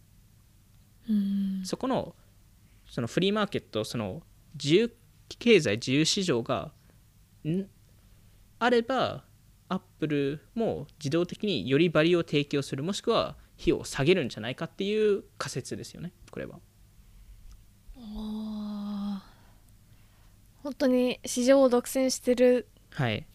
[1.63, 2.15] そこの
[2.87, 4.23] そのフリーマーケットその
[4.53, 4.95] 自由
[5.27, 6.71] 経済自由市場が
[7.47, 7.65] ん
[8.59, 9.25] あれば
[9.67, 16.59] アップルも自動的によりバリューを提供するもしくは費用を下げるんじゃないかっていう仮説ですよねこれは
[20.65, 23.27] 本当に市場を独占してるはい。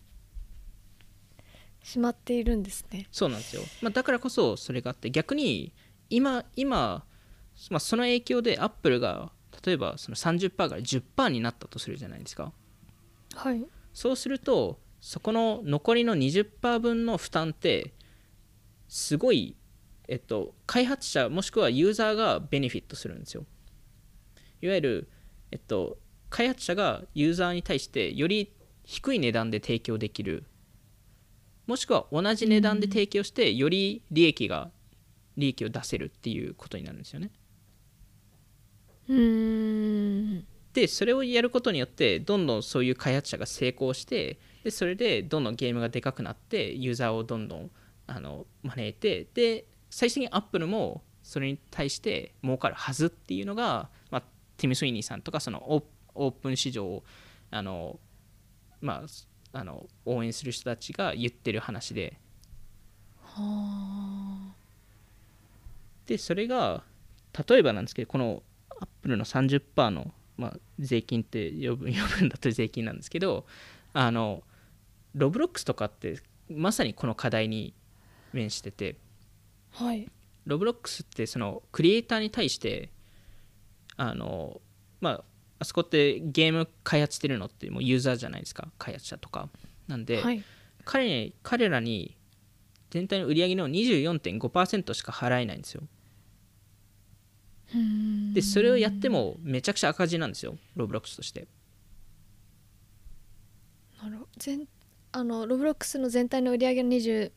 [1.80, 3.06] しまっているんですね。
[3.12, 5.72] そうなんですよ、まあ、だからこそそれがあって逆に
[6.08, 7.04] 今今、
[7.70, 9.30] まあ、その影響でアップルが
[9.64, 12.52] 例えばその30%から10%になったとするじゃないですか。
[13.36, 13.64] はい。
[13.94, 17.94] そうするとそこの残りの20%分の負担って
[18.88, 19.54] すごい、
[20.08, 23.46] えっと、開発者もしくはユーザーがベネフィットするんですよ。
[24.62, 25.10] いわゆる、
[25.52, 25.96] えっと、
[26.30, 28.52] 開発者がユーザーに対してより
[28.84, 30.44] 低い値段で提供できる。
[31.66, 34.70] もしくは同じ値段で提供してより利益が
[35.36, 37.30] 利益を出せるっていうことになるんですよね。
[39.08, 40.46] うーん。
[40.72, 47.70] でそれをやることによってどんどんそういう開発者が成功してでそれでどんどんゲームがでかくなってユーザーをどんどん
[48.06, 54.22] あの招いてで最終的にアップルもそれに対して儲かるはずっていうのが、まあ、
[54.56, 55.82] ティム・スウィニーさんとかそのオー
[56.14, 57.04] オープン市場を
[57.50, 57.98] あの、
[58.80, 62.18] まあ、あの応援する人たちが言ってる話で。
[63.22, 64.54] は
[66.06, 66.82] でそれが
[67.48, 68.42] 例えばなんですけどこの
[68.80, 73.46] アップルの30%の、まあ、税金って呼ぶ呼ぶんだと税金なんですけど
[73.92, 74.42] あの
[75.14, 77.74] ロブロックスとかってまさにこの課題に
[78.32, 78.96] 面してて。
[79.78, 80.10] あはい。
[80.46, 82.90] ロブロックスってそのクリエイターに対して
[83.96, 84.60] あの
[85.00, 85.24] まあ
[85.60, 88.68] あそこってゲーム開発してるのってもうユーザーじゃないですか。
[88.78, 89.48] 開発者とか。
[89.86, 90.42] なんで、はい。
[90.84, 92.16] 彼に彼らに
[92.90, 95.82] 全体の売り上げの24.5%しか払えないんですよ。
[98.34, 100.56] でそれをやってもめちゃくちゃ赤字なんですよ。
[100.74, 101.46] ロブロックスとして。
[104.02, 104.28] なるほど。
[104.38, 104.66] 全
[105.12, 107.32] あのロブロックスの全体の売り上げの25%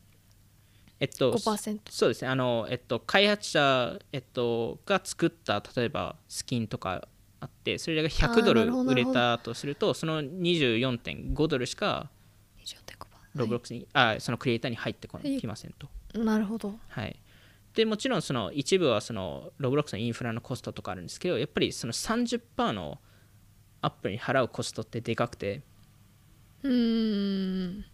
[1.00, 2.28] えっとそうですね。
[2.28, 7.08] あの、えっと、開発者、えっと、が作った例えばスキンとか
[7.44, 12.10] あってそれが100ドル売れたとするとその24.5ドルしか
[12.64, 15.88] 24.5%ロブロックスに、あそのクリエイターに入ってこはいきませんと。
[16.18, 16.78] なるほど。
[16.88, 17.20] はい、
[17.74, 22.98] でもちろんその一部はそのロブロックスのインフラのコストとかあるんですけどやっぱりその30%の
[23.82, 25.62] アップルに払うコストってでかくて。
[26.62, 27.84] うーん。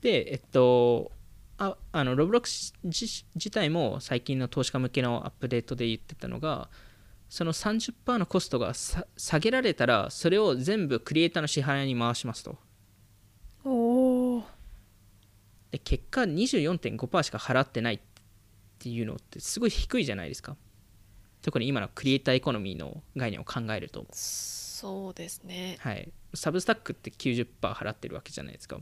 [0.00, 1.12] でえっと
[1.58, 3.06] ああのロブロックス自
[3.36, 6.68] 自体も最近の投資家向けのアップデートで言ってたのが
[7.32, 12.58] その30%のコストがさ下げられたらそれを全部クリエイターの支払いに回しますと。
[13.64, 14.44] おお
[15.70, 18.00] で結果24.5%しか払ってないっ
[18.78, 20.58] ていうのってすごい低いじゃないですか。
[21.40, 25.78] 特に今のクリエイターエコノミーの概念を考えると、そうですね。
[25.80, 28.78] はい、サブスタックって90%払ってるわけじゃないですか。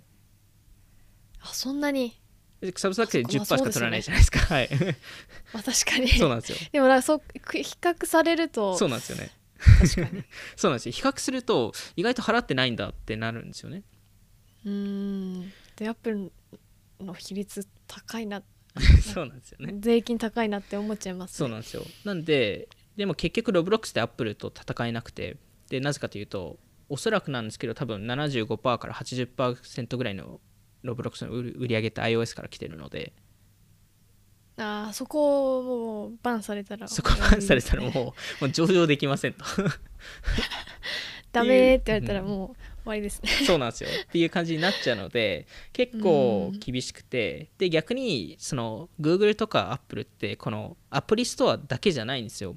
[1.38, 2.16] あそんなにで
[2.76, 4.68] サブスタックで10%しか取らないじゃないですか、は い
[5.52, 6.08] まあ確かに。
[6.08, 6.58] そうなんですよ。
[6.72, 8.76] でもなんかそうく比較されると。
[8.76, 9.30] そうなんですよね。
[9.58, 10.24] 確かに。
[10.56, 10.92] そうなんですよ。
[10.92, 13.82] 比較すると意外と払ってないんだってなるんですよね。
[14.64, 15.52] うーん。
[15.76, 16.32] でアップル
[17.00, 18.42] の比率高いな。
[19.02, 19.74] そうなんですよね。
[19.80, 21.84] 税金高いなって思っちゃいます、ね、そうなんですよ。
[22.04, 25.38] なんででも結局ロブロックスでアップルと戦えなくて
[25.70, 26.58] でなぜかというと
[26.90, 30.40] おそらくなんですけど多分75%から80%ぐらいの
[30.82, 33.12] ロブロックスの売り上げって iOS から来てるので。
[34.56, 38.12] あーそこをもうバンされたらそこバンされたらもうも
[38.42, 39.44] う上場できませんと。
[41.32, 43.30] ダメって言われたらもう終わりですね。
[43.46, 43.90] そうなんですよ。
[43.90, 47.50] っていう感じになっちゃうので結構厳しくて。
[47.58, 52.56] で逆にその Google とか Apple ってこのアプリストアだけじゃないんですよ。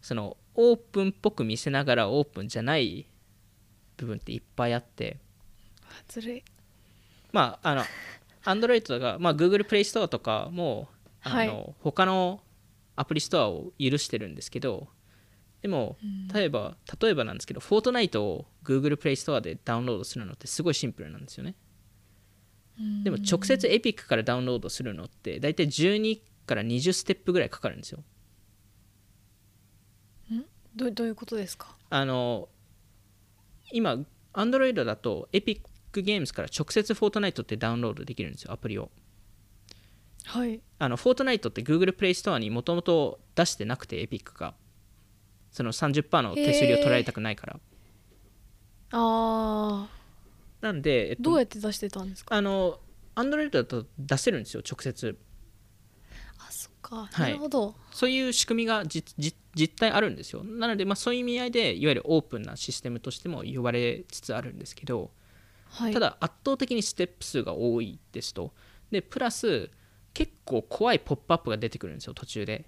[0.00, 3.06] そのオープンっぽく見せながらオープンじゃない
[3.96, 5.18] 部分っていっぱいあって。
[5.82, 6.44] あずるい
[7.32, 7.82] まああの
[8.44, 10.88] Android とか、まあ、Google プレイストアとかも
[11.22, 11.74] あの、はい。
[11.80, 12.40] 他の
[12.96, 14.88] アプリストアを許してるんですけど
[15.62, 15.96] でも
[16.32, 21.54] 例えば例えばなんですけどフォートナイトを Google プレイストアでダウンロードするのってすごいシンプルなんですよね。
[23.02, 28.04] でも直接 Epic からダウンロードするのって大体12から20ステップぐらいかかるんですよ。
[30.76, 31.76] どどういうことですか？
[31.90, 32.48] あの
[33.72, 33.98] 今
[34.32, 35.28] Android だと
[35.92, 38.90] Epic ゲームズから直接フォートナイトってダウンロードできるんですよアプリを。
[40.24, 40.60] はい。
[40.78, 44.54] あのフォートナイトって Google プレイストアにもともと出してなくて Epic が。
[45.50, 47.60] その30%の手数料取られたくないから。
[48.92, 49.88] あ
[50.60, 52.34] なんで、えっと、ーどうやって出してたんですか？
[52.36, 52.80] あの
[53.16, 55.18] Android だと出せるんですよ直接。
[56.38, 57.30] あそっか、はい。
[57.32, 57.74] なるほど。
[57.90, 60.44] そういう仕組みがじじ実態あるんですよ。
[60.44, 65.10] なので、まあ、そういう意味合いでいわゆるオープンなシステムとしても呼ばれつつあるんですけど、
[65.70, 65.92] はい。
[65.92, 68.52] ただ圧倒的にステップ数が多いですと。
[68.90, 69.70] でプラス
[70.14, 72.64] 結構怖いポップアップが出てくるんですよ途中で。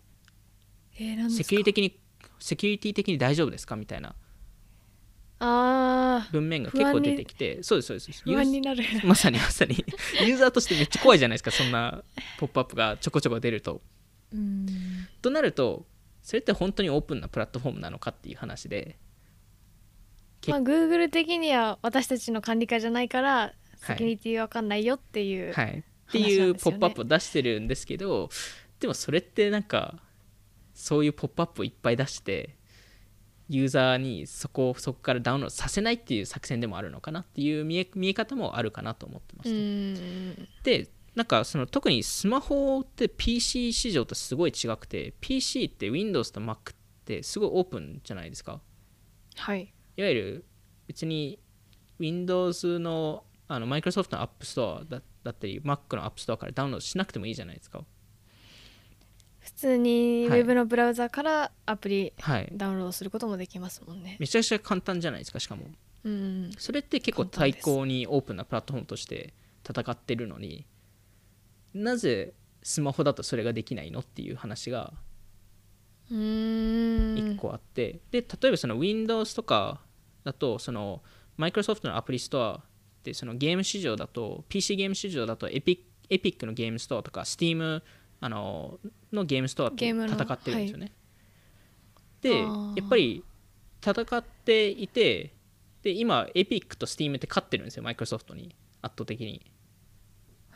[0.98, 1.98] えー、でセキュリティ的に
[2.38, 3.76] セキュリティ的に大丈夫ですか？
[3.76, 4.14] みたいな。
[5.42, 7.62] あー文面が結構出てきて。
[7.62, 8.22] そうですそうです。
[8.24, 8.84] 不安になる。
[9.04, 9.84] まさにまさに。
[10.26, 12.02] ユーザーとしてめっちゃ怖いじゃないですかそんな
[12.38, 13.80] ポップアップがちょこちょこ出ると。
[14.34, 14.66] うん。
[15.22, 15.86] となると
[16.22, 18.98] それって本当にオープンなプラットフォームなのかっていう話で
[20.50, 28.28] まあ Google 的には私たちの管理会じゃないからセキュリティわかんないよっていう、はい、って話いうポップアップを出してるんですけど
[28.78, 29.94] でもそれってなんか
[30.74, 32.56] そういうポップアップをいっぱい出して
[33.48, 40.48] ユーザーにそこをそこからダウンロードさせないっていう作戦でもあるのかなっていう見え見え方もあるかなと思ってます、うん。
[40.62, 46.56] でなんかその特にスマホって PC 市場とすごい違くて PC って Windows と Mac っ
[47.04, 48.60] てすごいオープンじゃないですか。
[49.36, 50.44] はいいわゆる
[50.86, 51.38] 別に
[51.98, 57.84] Windows のあの Microsoft の App Store だだったり Mac の App Store からダウンロードしなくてもいいじゃないですか。
[59.40, 60.42] 普通にウはい。
[60.42, 62.48] ェブのブラウザからアプリはい。
[62.52, 65.66] ダウンロードすることもできますもんね、めちゃくちゃ簡単じゃないですかしかも。
[66.02, 69.34] うんそれって結構対抗にオープンなプラットフォームとして
[69.68, 70.64] 戦ってるのに
[71.74, 72.32] なぜ
[72.62, 74.94] スマホだとそれができないのっていう話が
[76.10, 77.16] うーん。
[77.34, 79.80] 1個あって、で例えばその Windows とか
[80.24, 81.02] だとその
[81.38, 87.82] Microsoft のアプリストアってそのゲーム市場だと PC ゲーム市場だとエピエピックのゲームストアとか Steam
[88.20, 88.78] あの
[89.12, 89.94] のゲームストアと戦
[90.32, 90.92] ってるんですよね。
[92.20, 92.80] であー。
[92.80, 93.24] やっぱり
[93.80, 95.32] 戦っていて
[95.82, 99.40] で今エピックと Steam って勝ってるんですよマイクロソフトに圧倒的に。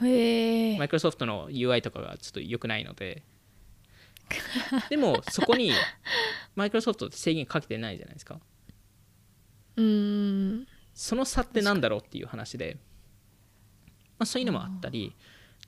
[0.02, 3.22] へえマイクロソフトの UI とかがちょっと良くないので。
[4.88, 5.70] でもそこに
[6.56, 8.40] マイクロソフトって制限かけてないじゃないですか
[9.77, 12.77] うーんその差ってなんだろうっていう話で、
[14.18, 15.14] まあ、そういうのもあったり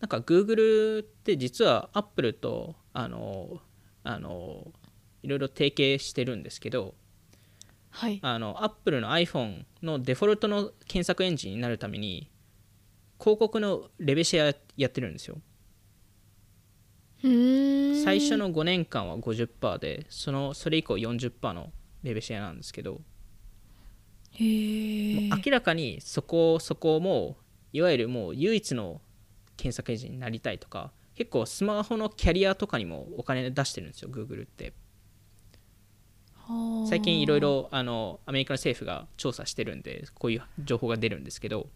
[0.00, 3.60] なんか Google って実は Apple とあの
[4.04, 4.72] あの
[5.22, 6.94] いろいろ提携してるんですけど
[7.90, 8.18] はい。
[8.22, 12.30] あの Apple の iPhone のデフォルトの検索エンジンになるために
[13.18, 15.38] 広告のレベシアやってるんですよ。
[18.04, 23.00] 最初の5年間は50%でそのそれ以降40%のレベシアなんですけど
[24.38, 27.36] 明らかにそこそこも
[27.72, 29.00] いわゆるもう唯一の
[29.56, 34.72] 検索エンジンになりたいとか結構スマホのキャリアとかにもお金出してるんですよ Google って。
[36.88, 41.68] 最近いろいろあのアメリカの政府が調査してるんでこういう情報が出るんですけど。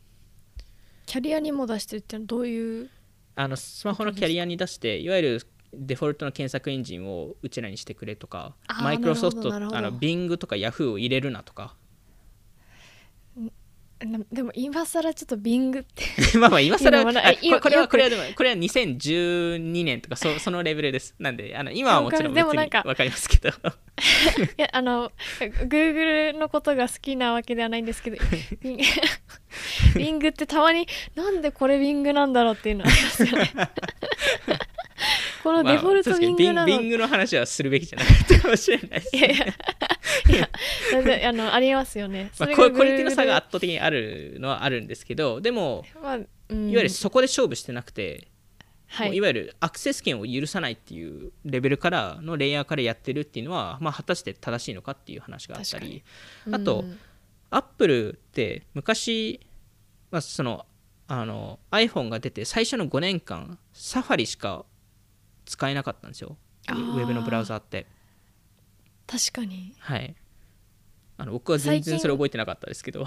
[1.07, 2.91] キャリアにも出してるってのはどういう？
[3.35, 11.73] あのスマホのキャリアに出していわゆるデフォルトの検索エンジンをうちらにしてくれとかマイクロソフトあの Bing とか Yahoo を入れるなとかな
[14.33, 16.05] でも今更ちょっとビングって。
[16.39, 17.01] まあまあ今更
[17.43, 18.23] 今これはこれはでも。
[18.35, 21.15] これは2012年とかそそのレベルです。
[21.19, 23.51] なんであの今はもちろん別にでもなんか分かりますけど。
[23.53, 23.53] い
[24.57, 28.17] やあの Google のことが好きなわけではないんですけど
[28.63, 28.79] ビン
[29.95, 33.53] ビングってたまになんでこれビングなんだろうっていうのありますよね
[35.43, 39.47] このデフォルトビングなの、ビングの話はするべきじゃなかったかもしれないですいやいや
[41.17, 46.19] いやあのありますよねまあ、こクオリティの差が圧倒的にあるのはあるんですけどでもまあ
[46.49, 48.29] うんいわゆるそこで勝負してなくて、
[48.87, 56.03] はいいわゆるアクセス権を許さないっていうレベルからのレイヤーからやってるっていうのは、まあ、果たして正しいのかっていう話があったり
[56.51, 56.99] あとうん
[57.51, 59.41] アップルって昔、
[60.11, 60.67] まあ、その
[61.09, 64.65] あの iPhone が出て最初の5年間サファリしか
[65.51, 66.37] 使えなかったんですよ。
[66.69, 67.89] ウェブのブラウザーって。
[69.09, 69.75] 確かに。
[69.81, 70.15] はい。
[71.19, 73.05] あの僕は全然それ覚えてなかったですけど。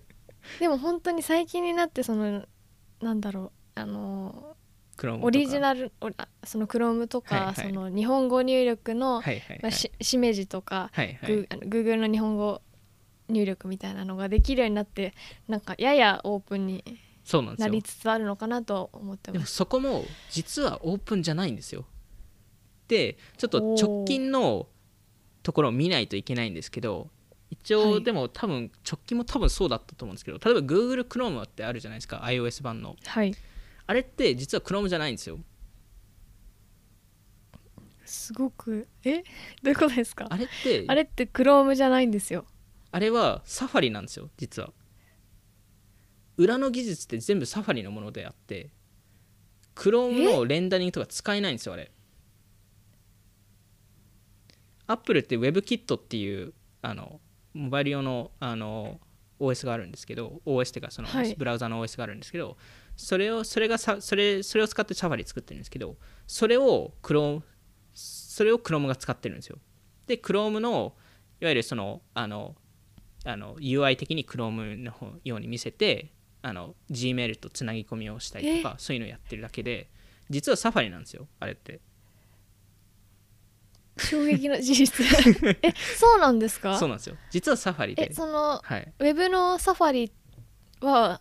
[0.60, 2.46] でも本当に最近になってその
[3.00, 3.80] なんだろう。
[3.80, 4.54] あの
[5.22, 5.92] オリジナル
[6.44, 7.54] その Chrome とか、はいはい。
[7.54, 9.60] その日本語入力の、はいはいはい。
[9.62, 11.34] まあ、ししめじとか、はいはい。
[11.36, 12.60] グーあの Google の日本語
[13.30, 15.14] 入力みたいなのができるようになって
[15.46, 16.84] なんかややオープンに
[17.28, 17.66] そうなんですよ。
[17.68, 19.54] なりつつあるのかなと思ってでもます。
[19.54, 21.84] そこも実はオープンじゃないんですよ。
[22.88, 24.66] でちょっと直近の
[25.42, 27.10] ところを見ないといけないんですけど
[27.50, 27.84] 一はい。
[27.96, 32.96] 応でも多分直近も多分そうだったと思うんですけど例えば Google Chrome ってあるじゃないですか iOS 版の。
[33.04, 33.34] はい。
[33.86, 35.38] あれって実は Chrome じゃないんですよ。
[38.06, 38.88] すごく。
[39.04, 39.18] え？
[39.62, 40.26] どういうことですか？
[40.30, 42.46] あれってあれって Chrome じゃないんですよ。
[42.90, 44.72] あれはサファリなんですよ実は
[46.38, 48.70] 裏の技術って全部サファリのものであって
[49.74, 51.90] Chrome のレンダリングとか使えないんですよあれ。
[54.86, 57.20] Apple って WebKit っていうあの
[57.52, 59.00] モバイル用のあの
[59.40, 61.34] OS があるんですけど OS っていうかそのはい。
[61.34, 62.56] ブラウザの OS があるんですけど、
[62.96, 67.42] それをそれがさそれそれを使ってサファリ作ってるんですけどそれを Chrome
[67.94, 69.58] それを Chrome が使ってるんですよ。
[70.06, 70.94] で Chrome の
[71.40, 72.56] いわゆるそのあの
[73.24, 76.12] あの UI 的に Chrome の方ように見せて
[76.42, 79.88] あの Gmail とつなぎ込みをしたりとかそういうのをやってるだけで
[80.30, 81.80] 実はサファリなんですよあれって。
[83.98, 85.04] 衝撃の事実。
[85.62, 86.78] えそうなんですか？
[86.78, 87.16] そうなんですよ。
[87.30, 88.92] 実はサファリえでそのはい。
[88.98, 90.12] ウェブのサファリ
[90.80, 91.20] は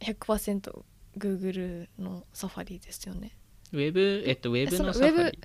[0.00, 3.36] 100%Google のサファリですよね。
[3.72, 5.38] ウェブえっとウェブそののサファリ。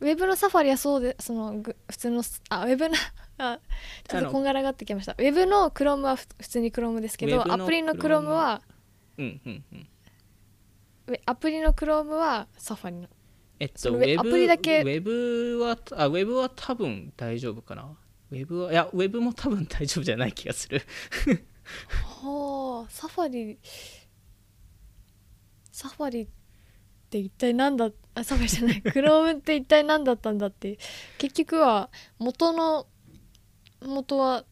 [0.00, 2.94] ウェブのサファリはそうでそのぐ普通のスあウェブの
[3.38, 3.60] あ
[4.08, 5.12] ちょっとこんがらがってきました。
[5.12, 8.62] ウェブの Chrome はふ普通に Chrome ですけどアプリの Chrome Chrome は
[9.16, 9.88] うんうんうん。
[11.06, 13.08] ウェアプリの Chrome はサファリの。
[13.60, 17.96] えっとウェブアプリだけウェブはあウェブは多分大丈夫かな？
[18.30, 20.82] ウェブはいやウェブも多分大丈夫じゃない気がする。
[22.22, 23.58] はあサファリ
[25.72, 26.28] サファリっ
[27.08, 28.82] て一体何だあサファリじゃない。
[28.82, 30.78] Chrome って一体何だったんだって。
[31.18, 32.86] 結局は元の
[33.80, 34.44] 元は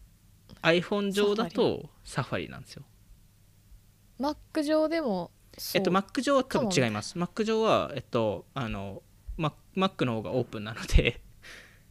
[0.63, 2.49] iPhone 上だとサファリ。
[2.49, 2.85] なんですよ。
[4.21, 5.31] Mac 上でも
[5.75, 7.19] えっと Mac 上は多分違います。
[7.19, 9.03] Mac 上はえっとあの
[9.39, 11.21] Mac, の方がオープンなので。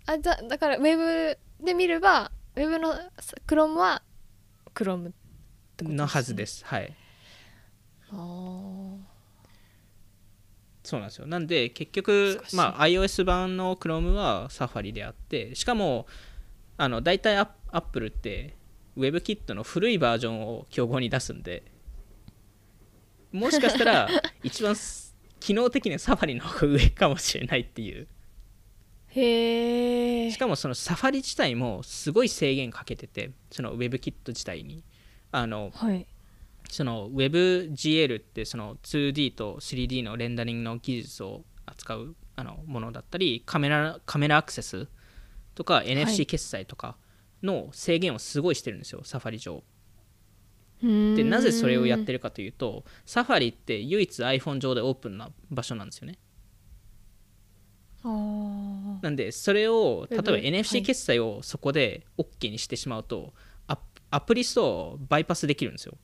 [0.07, 2.93] あだだからウェブで見ればウェブの
[3.47, 4.03] Chrome は
[4.73, 5.11] Chrome っ
[5.77, 5.95] てことね。
[5.95, 6.63] のはずです。
[6.65, 6.93] はい。
[8.11, 8.97] あー。
[10.83, 11.25] そうなんですよ。
[11.25, 16.05] なんで結局まあ iOS 版の Chrome はサファリであってしかも
[16.77, 18.55] あの大体アップルって
[18.97, 21.63] WebKit の古いバージョンを競合に出すんで
[23.31, 24.09] もしかしたら
[24.43, 28.07] 一番す機能的にはサファリの方が上かもしれないっていう。
[29.09, 34.83] へえしかもそのサファリ自体もすごい制限かけててその WebKit 自体に。
[35.31, 36.07] あのはい。
[36.69, 44.87] その WebGL ってその 2D と 3D のレンダリングの技術を扱うあのものだったりカメラカメラアクセス
[45.55, 45.87] とかい。
[45.87, 46.97] NFC 決済とか
[47.41, 49.63] の制限をすごいしてるんですよ、サファリ上。
[50.81, 56.19] でなぜそれをやってるるかというとサファリって唯一 iPhone 上でオープンな場所なんですよね。
[59.01, 60.83] なんでそれを例えば NFC はい。
[60.83, 63.33] 決済をそこで OK にしてしまうと、
[63.67, 63.79] ア
[64.11, 65.97] アプリストアをバイパスできるんですよ。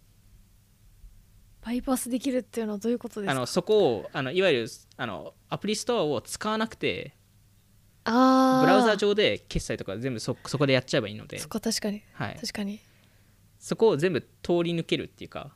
[1.64, 3.32] バイパスできるっていうのはどういうことですか？
[3.34, 7.16] あのそこをあのいわゆるあのアプリストアを使わなくて
[8.04, 11.40] ブラウザ上で決済とか全部そそこでやっちゃえばいいので。
[11.40, 12.04] そっ、か確かに。
[12.14, 12.80] はい、確かに。
[13.60, 14.28] そこを全部通
[14.64, 15.52] り抜けるっていうか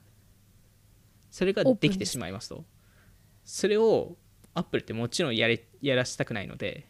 [1.31, 2.65] それができてしまいますと。
[3.43, 4.15] それを
[4.53, 6.87] アップルってもちろんやれやらせたくないので。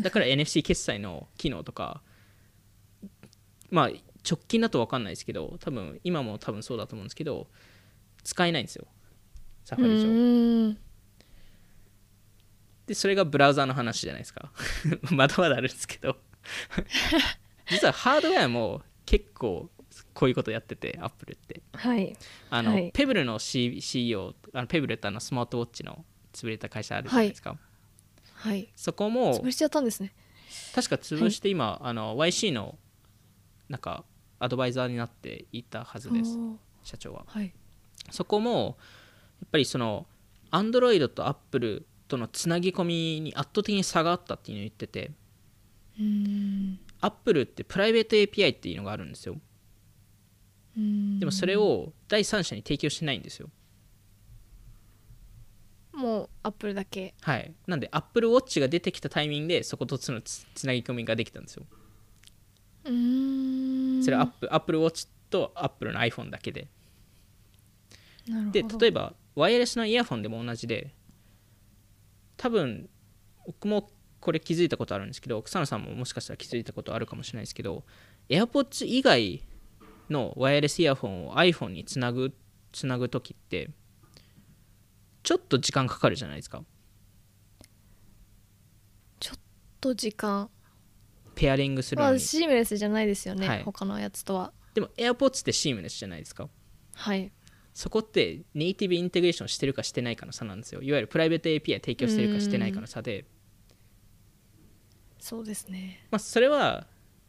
[0.00, 2.02] だから NFC 決済の機能とか
[3.70, 7.48] まあ直近だと分かんないですけど多分今も多分そうだと思うんですけど
[8.22, 8.86] 使えないんですよ。
[9.64, 10.76] サファリ上
[12.86, 14.52] でそれがブラウザーの話じゃないですか。
[15.10, 16.16] まだまだあるんですけど。
[17.68, 19.70] 実はハードウェアも結構
[20.14, 21.62] こういうことやっててアップルって。
[21.72, 22.16] はい。
[22.50, 22.90] あの、はい。
[22.92, 27.58] ペブルの C CEO あのペブルってあのスマートウォッチの潰れた会社あるじゃないですか、
[28.34, 28.68] はい。
[28.76, 30.14] そこも潰しちゃったんですね。
[30.74, 32.78] 確か潰して今、あの YC の
[33.68, 34.04] なんか
[34.38, 36.38] アドバイザーになっていたはずです。
[36.84, 37.24] 社長は。
[37.26, 37.52] はい。
[38.10, 38.76] そこも
[39.40, 40.06] やっぱりその
[40.52, 45.10] Android と Apple とのつなぎ込みに圧倒的に差があったっていうのを言ってて
[45.98, 46.78] うーん。
[47.00, 49.36] Apple ってプライベート API っていうのがあるんですよ。
[50.76, 53.48] でもそれを第三者に提供してないんですよ。
[55.92, 57.14] もうアップルだけ。
[57.22, 57.54] はい。
[57.66, 61.64] なんで Apple Watch が出てきたタイミングでそことつのつつなぎ込みができたんですよ。
[62.84, 64.04] うーん。
[64.04, 66.68] それは Apple, Apple Watch と Apple の iPhone だけで。
[68.52, 70.92] で例えばワイヤレスのイヤホンでも同じで
[72.36, 72.88] 多分
[73.46, 77.84] 僕もこれ気づいたことあるんですけど草野さんももしかしたら気づいたことあるかもしれないですけど
[78.28, 79.42] AirPods 以外
[80.10, 82.34] のワイヤレスイヤホンを iPhone につなぐ
[82.72, 83.70] つなぐ時って
[85.22, 86.64] ちょっと時間かかるじゃないですか。
[89.86, 90.50] と時間。
[91.34, 92.10] ペアリングするのに。
[92.12, 93.62] まあシームレスじゃないですよね、はい。
[93.62, 94.52] 他のやつとは。
[94.74, 96.48] でも AirPods ってシームレスじゃないですか。
[96.94, 97.30] はい
[97.76, 100.80] そこってネイティブインテグレーションしてるかしてないかの差なんですよ。
[100.80, 103.26] いわゆるプライベート API 提供してるかしてないかの差で。
[105.18, 106.06] そうですね。
[106.10, 106.86] まあ、それは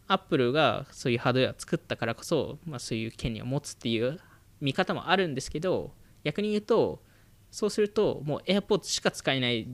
[0.07, 4.21] アップルがそういうハードウェアを作ったからこそ、まあ、そういう権利を持つっていう
[4.61, 5.91] 見方もあるんですけど
[6.23, 7.03] 逆に言うと
[7.51, 9.67] そうするともう AirPods しか使えない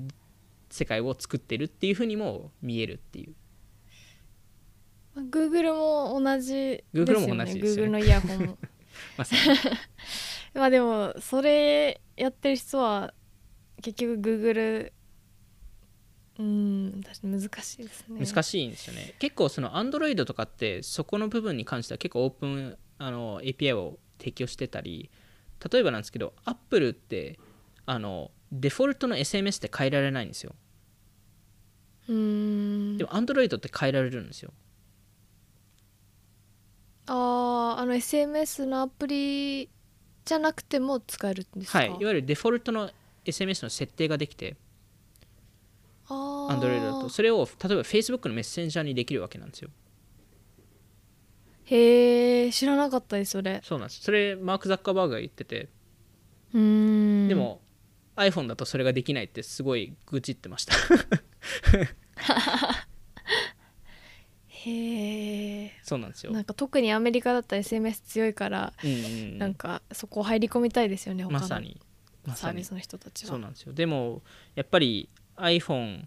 [0.71, 3.36] 世界を作ってるっていうふうにも見えるっていう。
[5.13, 8.57] まあ Google も同じですよ Google ねも同じですよ Google ねのイヤホンも。
[9.17, 9.41] まさに
[10.54, 13.14] まあでもそれやってる人は
[13.82, 14.91] 結局 Google
[16.39, 18.26] うん確かに難しいですね。
[18.26, 19.14] 難しいんですよね。
[19.20, 25.12] 結構その Android とかってそこの部分に関しては結構オープンあの API を提供してたり
[25.72, 27.39] 例えばなんですけど Apple って
[27.86, 30.56] あのデフォルトの SMS って変えられないんですよ。
[32.08, 32.97] うーん。
[32.97, 34.51] でも Android って変えられるんですよ。
[37.06, 39.70] あーあの SMS のアプリ
[40.26, 41.80] じゃなくても使えるんですか？
[41.80, 42.89] はい、いわゆるデフォルトの
[43.26, 44.55] SMS の設定ができて
[46.07, 46.59] あー。
[46.59, 47.09] Android だと。
[47.09, 49.69] それを例えば Facebook のメッセンジャーにできるわけなんですよ。
[51.65, 53.61] へえ知らなかったですそれ。
[53.63, 54.01] そうなんです。
[54.01, 55.69] それマーク・ザッカーバーグが言ってて。
[56.53, 57.28] うーん。
[57.30, 57.61] でも
[58.17, 60.74] iPhone だとそれができないってすごい愚痴ってました
[64.66, 66.32] へえそうなんですよ。
[66.32, 71.80] なんか特にアメリカだったら SMS 強いから、うんうんなんかそこ入り込みたいですよね他のまさに。
[72.36, 73.32] サービスの人たちは。
[73.32, 73.74] そうなんですよ。
[73.74, 74.22] でも
[74.55, 76.05] やっぱり iPhone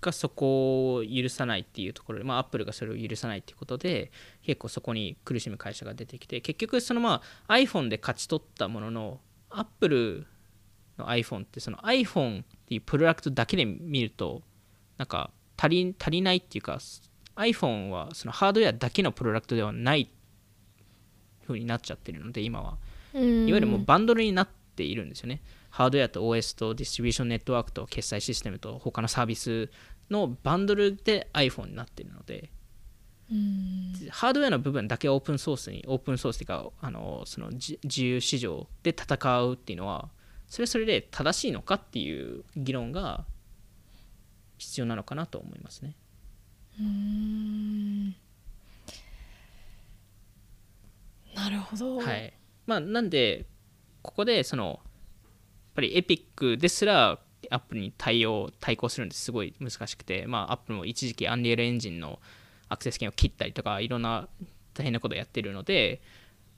[0.00, 4.10] がそこを許さないっていうところで、まあ、Apple がそれを許さないっていうことで
[4.42, 9.20] 結構そこに苦しむ会社が出てきて結局そのまあ iPhone で勝ち取ったものの
[9.50, 10.26] Apple
[10.98, 14.42] の iPhone ってその iPhone っていうプロダクトだけで見ると
[14.96, 16.78] なんか足り足りないっていうか
[17.40, 20.10] iPhone はそのハードウェアだけのプロダクトではない
[21.46, 22.78] 風になっちゃってるので今は
[23.14, 25.42] うんいわゆるもうバンドルになっているんですよね。
[25.70, 29.70] ハードウェアと OS とディストリビューションネットワークと決済システムと他のサービス
[30.10, 32.50] のバンドルで iPhone になっているので、
[33.30, 40.08] うんハードウェアの部分だけオープンソースに、オープンソースというか、あのその自自由市場で戦うっていうのは、
[40.48, 43.24] それはそれで正しいのかっていう議論が
[44.58, 45.94] 必要なのかなと思いますね。
[46.78, 48.10] うん。
[51.34, 52.32] なるほど、はい。
[52.66, 53.46] まあ、なんで
[54.02, 54.78] ここでそのやっ
[55.74, 57.18] ぱりエピックですら
[57.50, 62.18] アップルに対応対抗するんですごい難しくて、まあ、アップルも一時期アンリエルエンジンの
[62.68, 64.28] アクセス権を切ったりとかいろんな
[64.74, 66.00] 大変なことをやってるので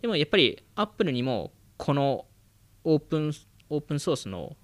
[0.00, 2.26] でもやっぱりアップルにもこの
[2.84, 3.32] オープン
[3.70, 4.56] オープンソースの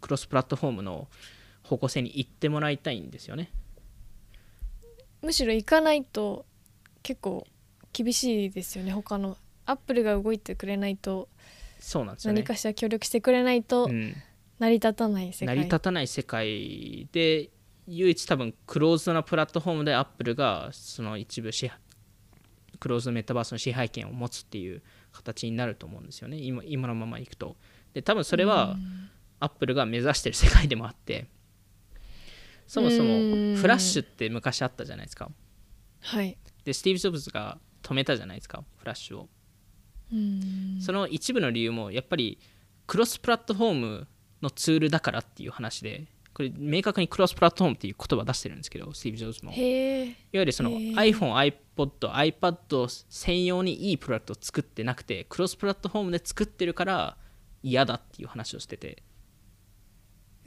[0.00, 1.08] クロスプラットフォームの
[1.64, 3.50] 方向性に行ってもらいたいんですよね。
[5.22, 6.46] むしろ行かないと
[7.02, 7.46] 結構
[7.92, 8.92] 厳しいですよね。
[8.92, 11.28] 他のアップルが動いてくれないと
[11.80, 12.40] そうなんですよね。
[12.40, 14.14] 何かしら協力してくれないとうん、
[14.58, 17.50] 成り立たない世界、成り立たない世界で
[17.86, 21.78] 唯一多分クローズドなプラットフォームでアップルがその一部支配
[22.78, 26.38] クローズドメタバースの支配権を持つっていう形になると思うんですよね。
[26.38, 27.56] 今今のままいくと。
[27.94, 28.76] で多分それは
[29.40, 31.26] アップルが目指してる世界でもあって
[32.68, 33.54] そもそうん。
[33.54, 35.28] もフラッシュって昔あったじゃないですか。
[36.00, 36.38] はい。
[36.64, 38.62] でスティーブ・ジョブズが止めたじゃないですか。
[38.76, 39.28] フラッシュを。
[40.12, 40.78] うん。
[40.80, 42.38] その一部の理由もやっぱり
[42.86, 44.08] クロスプラットフォーム
[44.42, 49.14] のツールだからっていう話でこれ明確にクロスプラットフォームっていう言葉出してるんですけどスティー。
[49.14, 51.34] ブ・ジョブズもいわゆるその iPhone、
[51.76, 57.16] iPod、iPad 専用にいいプロダクトを作ってなくてクロスプラットフォームで作ってるから
[57.62, 59.02] 嫌だっていう話をしてて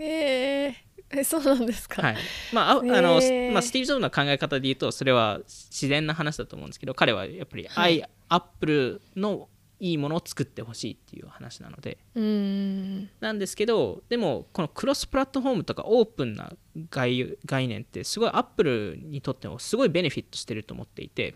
[0.02, 0.76] へえ
[1.14, 2.18] えそうなんですか、はい。
[2.54, 3.82] まあああの、まあ、スティー。
[3.82, 8.04] ブ・ジョブズの考え方で言うとそれは自然な話だと思うんですけど彼はやっぱり、はい。
[8.30, 9.50] アップルの
[9.82, 11.98] いいものを作ってほしいっていう話なので。
[12.16, 13.10] うん。
[13.20, 16.54] なんですけどでもこのクロスプラットフォームとかオープンな
[16.90, 21.36] 概概念ってすごいアップルにとってもすごいベネフィットしてると思っていて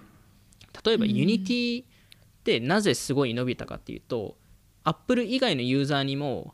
[0.86, 1.12] 例えばうん。
[1.12, 1.88] Unity っ
[2.46, 4.38] てなぜすごい伸びたかっていうと
[4.84, 6.54] アップル以外のユーザーにも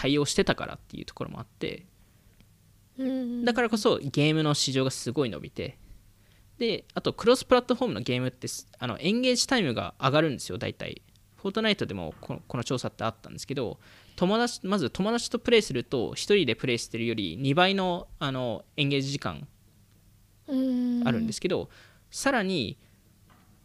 [0.00, 1.84] 対応してたからっていうところもあって
[2.98, 5.76] うんだからこそゲームの市場がすごい伸びて
[6.58, 11.02] であとクロスプラットフォームのゲームってすあのエンゲージタイムが上がるんですよ大体。
[11.36, 13.78] フォートナイトでもこのこの調査ってあったんですけど
[14.16, 19.46] 友達まず友達とプレイすると1人でプレイしてるより2倍のあのエンゲージ時間
[20.48, 21.02] うん。
[21.06, 21.70] あるんですけど、
[22.10, 22.76] さらに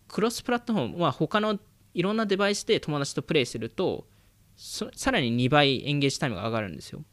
[0.08, 1.60] クロスプラットフォームは他の
[1.94, 4.06] いろんなデバイスで友達とプレイすると
[4.56, 7.04] そさらに2倍エンゲージタイムが上がるんですよ。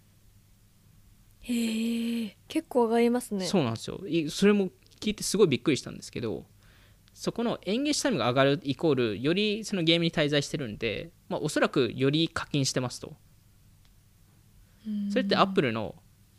[1.41, 3.47] へえ結構上がりますね。
[3.47, 4.01] そうなんですよ。
[4.07, 4.69] いそれも
[5.01, 6.45] 聞いてすごいびっくりしたんですけど
[7.13, 13.17] そこのエンゲージタイムが上がるイコールよりそのゲームに滞在してるんで、まあ、おそらくより課金してますと。
[15.11, 15.95] それってアップルの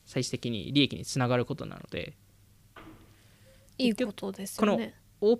[0.06, 2.14] 最終的に利益につながることなので
[3.78, 5.40] いいことですこのよねオー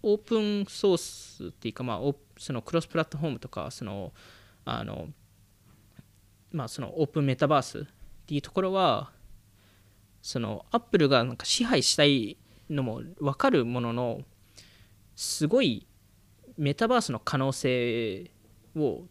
[0.00, 4.12] オープンソースっていうか、まあ、そのクロスプラットフォームとかその
[4.70, 5.08] あの、
[6.52, 7.84] まあ、そのオープンメタバースっ
[8.26, 9.10] ていうところは
[10.22, 12.36] そのアップルがなんか支配したい
[12.68, 14.20] のも分かるものの
[15.16, 15.86] すごい
[16.56, 18.30] メタバースの可能性
[18.76, 19.04] を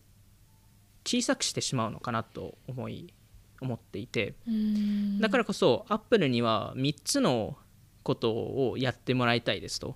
[1.06, 3.14] 小さくしてしまうのかなと思い
[3.60, 4.36] 思っていて。
[4.48, 5.20] うん。
[5.20, 7.58] だからこそアップルには3つの
[8.04, 9.96] ことをやってもらいたいですと、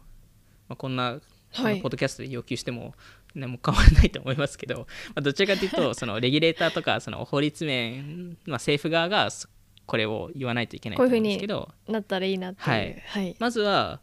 [0.67, 1.19] まあ、こんな
[1.55, 1.75] こはい。
[1.75, 2.93] のポッドキャストで要求しても
[3.35, 9.47] 何も変わらないと思いますけど、まあ、どちらかというと そのレギュレーターとかその法律面、まあ、政府側がそ
[9.85, 12.69] これを言わないといけないと思うんですけどなったらいいなっていう。
[12.69, 13.03] はい。
[13.07, 13.35] はい。
[13.39, 13.99] まずは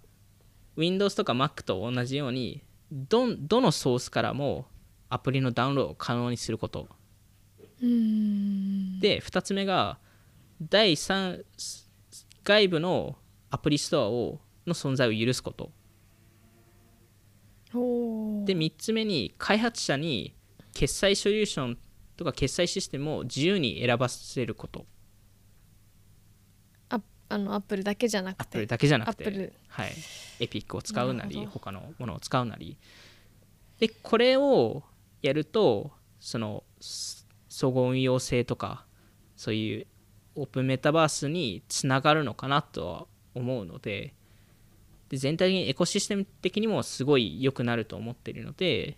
[0.76, 4.66] Windows とか Mac と同じようにどんどのソースからも
[5.08, 6.88] アプリのダウンロードを可能にすること。
[7.82, 9.00] うん。
[9.00, 9.98] で2つ目が
[10.60, 11.44] 第3
[12.44, 13.16] 外部の
[13.50, 15.70] アプリストアをの存在を許すこと
[17.72, 20.34] で3つ目に開発者に
[20.72, 21.78] 決済ソリューション
[22.16, 24.86] とか決済システムを自由に選ばせること。
[26.88, 28.42] ああのアップルだけじゃなくて。
[28.42, 29.52] アップルだけじゃなくて。
[29.68, 29.92] はい、
[30.40, 32.78] エピックを使うなり他のものを使うなり。
[33.78, 34.82] でこれを
[35.22, 38.84] やるとそのす総合運用性とか
[39.36, 39.86] そういう
[40.34, 44.14] オープンメタバースにつながるのかなとは思うので
[45.08, 48.96] で全体的にエコシステム的にもすごい良くなると思っているので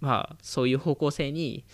[0.00, 1.64] まあそういう方向性に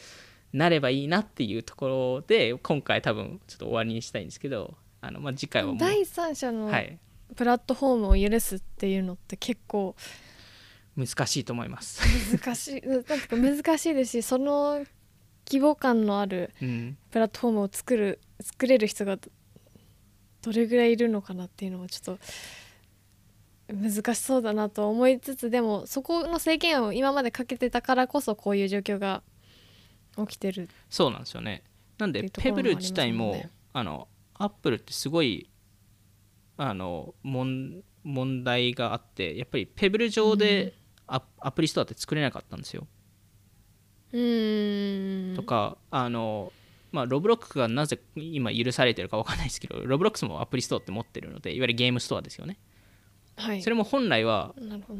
[0.52, 6.98] なればいいなっていうところで今回多分ちょっと終わりにしたいんですけどあの、まあ、次回はもう第三者のはい。
[7.36, 9.94] プラットフォームを許すっていうのって結構
[10.96, 12.00] 難しいと思います。
[12.34, 12.80] 難しい。
[12.80, 14.84] なんか難しいですしその
[15.46, 19.30] 規模感のあるうん、プラットフォームを作る作れる人がど
[20.42, 22.18] どれぐらいいるのかなっていうのもちょっと
[23.68, 29.22] 難しそうだなと思いつつでもそこの制限を今までかけてたからこそこういう状況が
[30.16, 31.62] 起きてるそうなんですよね。
[31.98, 35.50] なんで、ペブル自体もあのアップルってすごい
[36.56, 40.74] あの問問題があってやっぱりペブル上で
[41.06, 42.86] ア,、アプリストアって作れなかったんですよ。
[44.12, 46.52] うーんとかあの
[46.90, 52.58] まあロブロックスがなぜ今許されてるかわかんないですけどロブロックスもアプリストアって持ってるのでいわゆるゲームストアですよね。
[53.38, 53.62] はい。
[53.62, 54.54] それも本来は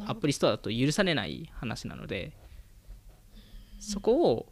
[0.06, 2.32] アプリストアだと許されない話なので
[3.78, 4.46] そこを、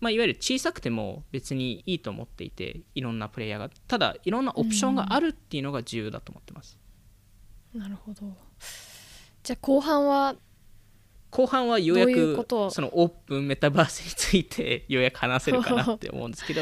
[0.00, 3.70] まあ、いわゆる小さくても別にいいと思っていていろんなプレイヤーが。
[3.88, 6.78] ただいろんなオプションがあるっていうのが重要だと思ってます、
[7.74, 8.34] なるほど。
[9.42, 10.36] じゃあ後半は
[11.32, 16.60] 後半はようやくそのオープンメタバースについて ようやく話せるかなって思うんですけど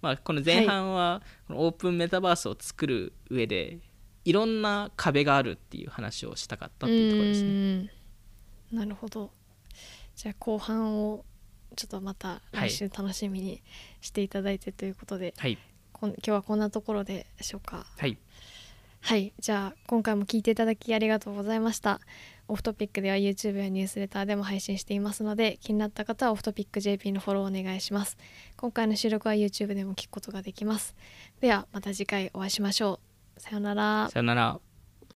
[0.00, 3.78] まあこの前半は このオープンメタバースを作る上で
[4.26, 7.48] いろんな壁があるっていう話をしたかったっていうところですね。
[8.72, 8.78] うん。
[8.78, 9.30] なるほど。
[10.16, 11.24] じゃあ後半を
[11.76, 13.62] ちょっとまた来週楽しみに
[14.00, 15.56] していただいてということで、はい、
[15.92, 17.86] こん今日はこんなところでしょうか？
[17.96, 18.18] はい、
[19.00, 19.32] はい。
[19.38, 22.00] じゃあ今回も聞いていただきありがとうございました。
[22.48, 28.16] オフトピックでは YouTube やニュースレターでも配信していますので気になった方はオフトピック JP のフォローお願いします。
[28.56, 30.96] 今回の収録は YouTube でも聞くことができます。
[31.40, 34.60] ではまた次回お会いしましょうさよならさよなら。